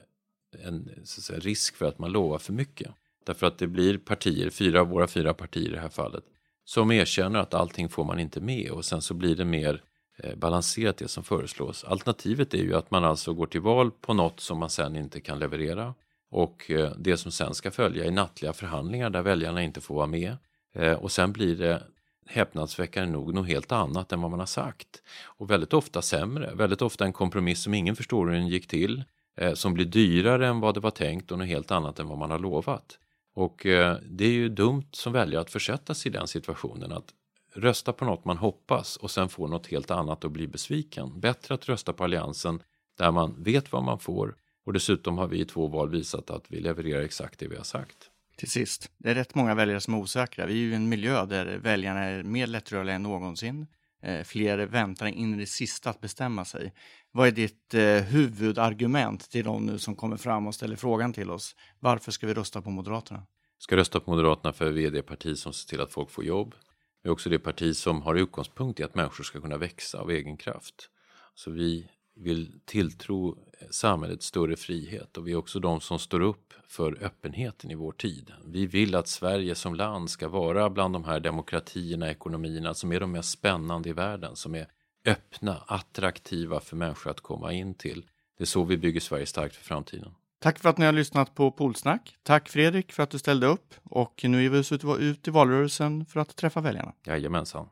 en 0.64 0.90
säga, 1.04 1.38
risk 1.38 1.76
för 1.76 1.86
att 1.86 1.98
man 1.98 2.12
lovar 2.12 2.38
för 2.38 2.52
mycket. 2.52 2.90
Därför 3.24 3.46
att 3.46 3.58
det 3.58 3.66
blir 3.66 3.98
partier, 3.98 4.50
fyra 4.50 4.80
av 4.80 4.88
våra 4.88 5.06
fyra 5.06 5.34
partier 5.34 5.68
i 5.68 5.72
det 5.72 5.80
här 5.80 5.88
fallet, 5.88 6.24
som 6.64 6.90
erkänner 6.90 7.38
att 7.38 7.54
allting 7.54 7.88
får 7.88 8.04
man 8.04 8.18
inte 8.18 8.40
med 8.40 8.70
och 8.70 8.84
sen 8.84 9.02
så 9.02 9.14
blir 9.14 9.36
det 9.36 9.44
mer 9.44 9.82
eh, 10.18 10.36
balanserat 10.36 10.96
det 10.96 11.08
som 11.08 11.24
föreslås. 11.24 11.84
Alternativet 11.84 12.54
är 12.54 12.62
ju 12.62 12.74
att 12.74 12.90
man 12.90 13.04
alltså 13.04 13.34
går 13.34 13.46
till 13.46 13.60
val 13.60 13.90
på 13.90 14.14
något 14.14 14.40
som 14.40 14.58
man 14.58 14.70
sen 14.70 14.96
inte 14.96 15.20
kan 15.20 15.38
leverera 15.38 15.94
och 16.30 16.70
eh, 16.70 16.92
det 16.98 17.16
som 17.16 17.32
sen 17.32 17.54
ska 17.54 17.70
följa 17.70 18.04
är 18.04 18.10
nattliga 18.10 18.52
förhandlingar 18.52 19.10
där 19.10 19.22
väljarna 19.22 19.62
inte 19.62 19.80
får 19.80 19.94
vara 19.94 20.06
med 20.06 20.36
eh, 20.74 20.92
och 20.92 21.12
sen 21.12 21.32
blir 21.32 21.56
det 21.56 21.82
häpnadsväckande 22.26 23.12
nog 23.12 23.34
något 23.34 23.48
helt 23.48 23.72
annat 23.72 24.12
än 24.12 24.20
vad 24.20 24.30
man 24.30 24.40
har 24.40 24.46
sagt. 24.46 25.02
Och 25.24 25.50
väldigt 25.50 25.72
ofta 25.72 26.02
sämre, 26.02 26.54
väldigt 26.54 26.82
ofta 26.82 27.04
en 27.04 27.12
kompromiss 27.12 27.62
som 27.62 27.74
ingen 27.74 27.96
förstår 27.96 28.26
hur 28.26 28.34
den 28.34 28.48
gick 28.48 28.66
till, 28.66 29.04
eh, 29.36 29.54
som 29.54 29.74
blir 29.74 29.84
dyrare 29.84 30.46
än 30.46 30.60
vad 30.60 30.74
det 30.74 30.80
var 30.80 30.90
tänkt 30.90 31.32
och 31.32 31.38
något 31.38 31.46
helt 31.46 31.70
annat 31.70 31.98
än 31.98 32.08
vad 32.08 32.18
man 32.18 32.30
har 32.30 32.38
lovat. 32.38 32.98
Och 33.34 33.66
eh, 33.66 33.96
det 34.02 34.24
är 34.24 34.30
ju 34.30 34.48
dumt 34.48 34.88
som 34.92 35.12
väljare 35.12 35.40
att 35.40 35.50
försätta 35.50 35.94
sig 35.94 36.10
i 36.10 36.12
den 36.12 36.26
situationen 36.26 36.92
att 36.92 37.14
rösta 37.54 37.92
på 37.92 38.04
något 38.04 38.24
man 38.24 38.36
hoppas 38.36 38.96
och 38.96 39.10
sen 39.10 39.28
få 39.28 39.46
något 39.46 39.66
helt 39.66 39.90
annat 39.90 40.24
och 40.24 40.30
bli 40.30 40.46
besviken. 40.46 41.20
Bättre 41.20 41.54
att 41.54 41.68
rösta 41.68 41.92
på 41.92 42.04
Alliansen 42.04 42.62
där 42.98 43.10
man 43.10 43.42
vet 43.42 43.72
vad 43.72 43.82
man 43.82 43.98
får 43.98 44.36
och 44.66 44.72
dessutom 44.72 45.18
har 45.18 45.26
vi 45.26 45.40
i 45.40 45.44
två 45.44 45.66
val 45.66 45.90
visat 45.90 46.30
att 46.30 46.44
vi 46.48 46.60
levererar 46.60 47.02
exakt 47.02 47.38
det 47.38 47.48
vi 47.48 47.56
har 47.56 47.64
sagt. 47.64 48.10
Till 48.36 48.50
sist, 48.50 48.90
det 48.98 49.10
är 49.10 49.14
rätt 49.14 49.34
många 49.34 49.54
väljare 49.54 49.80
som 49.80 49.94
är 49.94 49.98
osäkra. 49.98 50.46
Vi 50.46 50.52
är 50.52 50.56
ju 50.56 50.70
i 50.70 50.74
en 50.74 50.88
miljö 50.88 51.26
där 51.26 51.58
väljarna 51.58 52.04
är 52.04 52.22
mer 52.22 52.46
lättrörliga 52.46 52.94
än 52.94 53.02
någonsin. 53.02 53.66
Eh, 54.02 54.24
fler 54.24 54.58
väntar 54.58 55.06
in 55.06 55.34
i 55.34 55.38
det 55.38 55.46
sista 55.46 55.90
att 55.90 56.00
bestämma 56.00 56.44
sig. 56.44 56.72
Vad 57.12 57.28
är 57.28 57.32
ditt 57.32 57.74
eh, 57.74 57.82
huvudargument 57.82 59.30
till 59.30 59.44
de 59.44 59.66
nu 59.66 59.78
som 59.78 59.94
kommer 59.96 60.16
fram 60.16 60.46
och 60.46 60.54
ställer 60.54 60.76
frågan 60.76 61.12
till 61.12 61.30
oss? 61.30 61.56
Varför 61.80 62.12
ska 62.12 62.26
vi 62.26 62.34
rösta 62.34 62.62
på 62.62 62.70
Moderaterna? 62.70 63.18
Vi 63.18 63.62
Ska 63.62 63.76
rösta 63.76 64.00
på 64.00 64.10
Moderaterna 64.10 64.52
för 64.52 64.70
vi 64.70 64.86
är 64.86 64.90
det 64.90 65.02
parti 65.02 65.38
som 65.38 65.52
ser 65.52 65.68
till 65.68 65.80
att 65.80 65.92
folk 65.92 66.10
får 66.10 66.24
jobb. 66.24 66.54
Vi 67.02 67.08
är 67.08 67.12
också 67.12 67.30
det 67.30 67.38
parti 67.38 67.76
som 67.76 68.02
har 68.02 68.14
utgångspunkt 68.14 68.80
i 68.80 68.82
att 68.82 68.94
människor 68.94 69.24
ska 69.24 69.40
kunna 69.40 69.58
växa 69.58 69.98
av 69.98 70.10
egen 70.10 70.36
kraft. 70.36 70.90
Så 71.34 71.50
vi 71.50 71.88
vill 72.16 72.52
tilltro 72.64 73.38
samhället 73.70 74.22
större 74.22 74.56
frihet 74.56 75.16
och 75.16 75.28
vi 75.28 75.32
är 75.32 75.36
också 75.36 75.60
de 75.60 75.80
som 75.80 75.98
står 75.98 76.20
upp 76.20 76.54
för 76.68 77.04
öppenheten 77.04 77.70
i 77.70 77.74
vår 77.74 77.92
tid. 77.92 78.32
Vi 78.44 78.66
vill 78.66 78.94
att 78.94 79.08
Sverige 79.08 79.54
som 79.54 79.74
land 79.74 80.10
ska 80.10 80.28
vara 80.28 80.70
bland 80.70 80.94
de 80.94 81.04
här 81.04 81.20
demokratierna, 81.20 82.10
ekonomierna 82.10 82.74
som 82.74 82.92
är 82.92 83.00
de 83.00 83.12
mest 83.12 83.30
spännande 83.30 83.88
i 83.88 83.92
världen, 83.92 84.36
som 84.36 84.54
är 84.54 84.66
öppna, 85.06 85.62
attraktiva 85.66 86.60
för 86.60 86.76
människor 86.76 87.10
att 87.10 87.20
komma 87.20 87.52
in 87.52 87.74
till. 87.74 88.06
Det 88.38 88.44
är 88.44 88.46
så 88.46 88.64
vi 88.64 88.76
bygger 88.76 89.00
Sverige 89.00 89.26
starkt 89.26 89.56
för 89.56 89.64
framtiden. 89.64 90.14
Tack 90.38 90.58
för 90.58 90.68
att 90.68 90.78
ni 90.78 90.84
har 90.84 90.92
lyssnat 90.92 91.34
på 91.34 91.50
Polsnack. 91.50 92.16
Tack 92.22 92.48
Fredrik 92.48 92.92
för 92.92 93.02
att 93.02 93.10
du 93.10 93.18
ställde 93.18 93.46
upp 93.46 93.74
och 93.82 94.20
nu 94.24 94.46
är 94.46 94.50
vi 94.50 95.04
ut 95.04 95.28
i 95.28 95.30
valrörelsen 95.30 96.06
för 96.06 96.20
att 96.20 96.36
träffa 96.36 96.60
väljarna. 96.60 96.92
Jajamensan. 97.06 97.68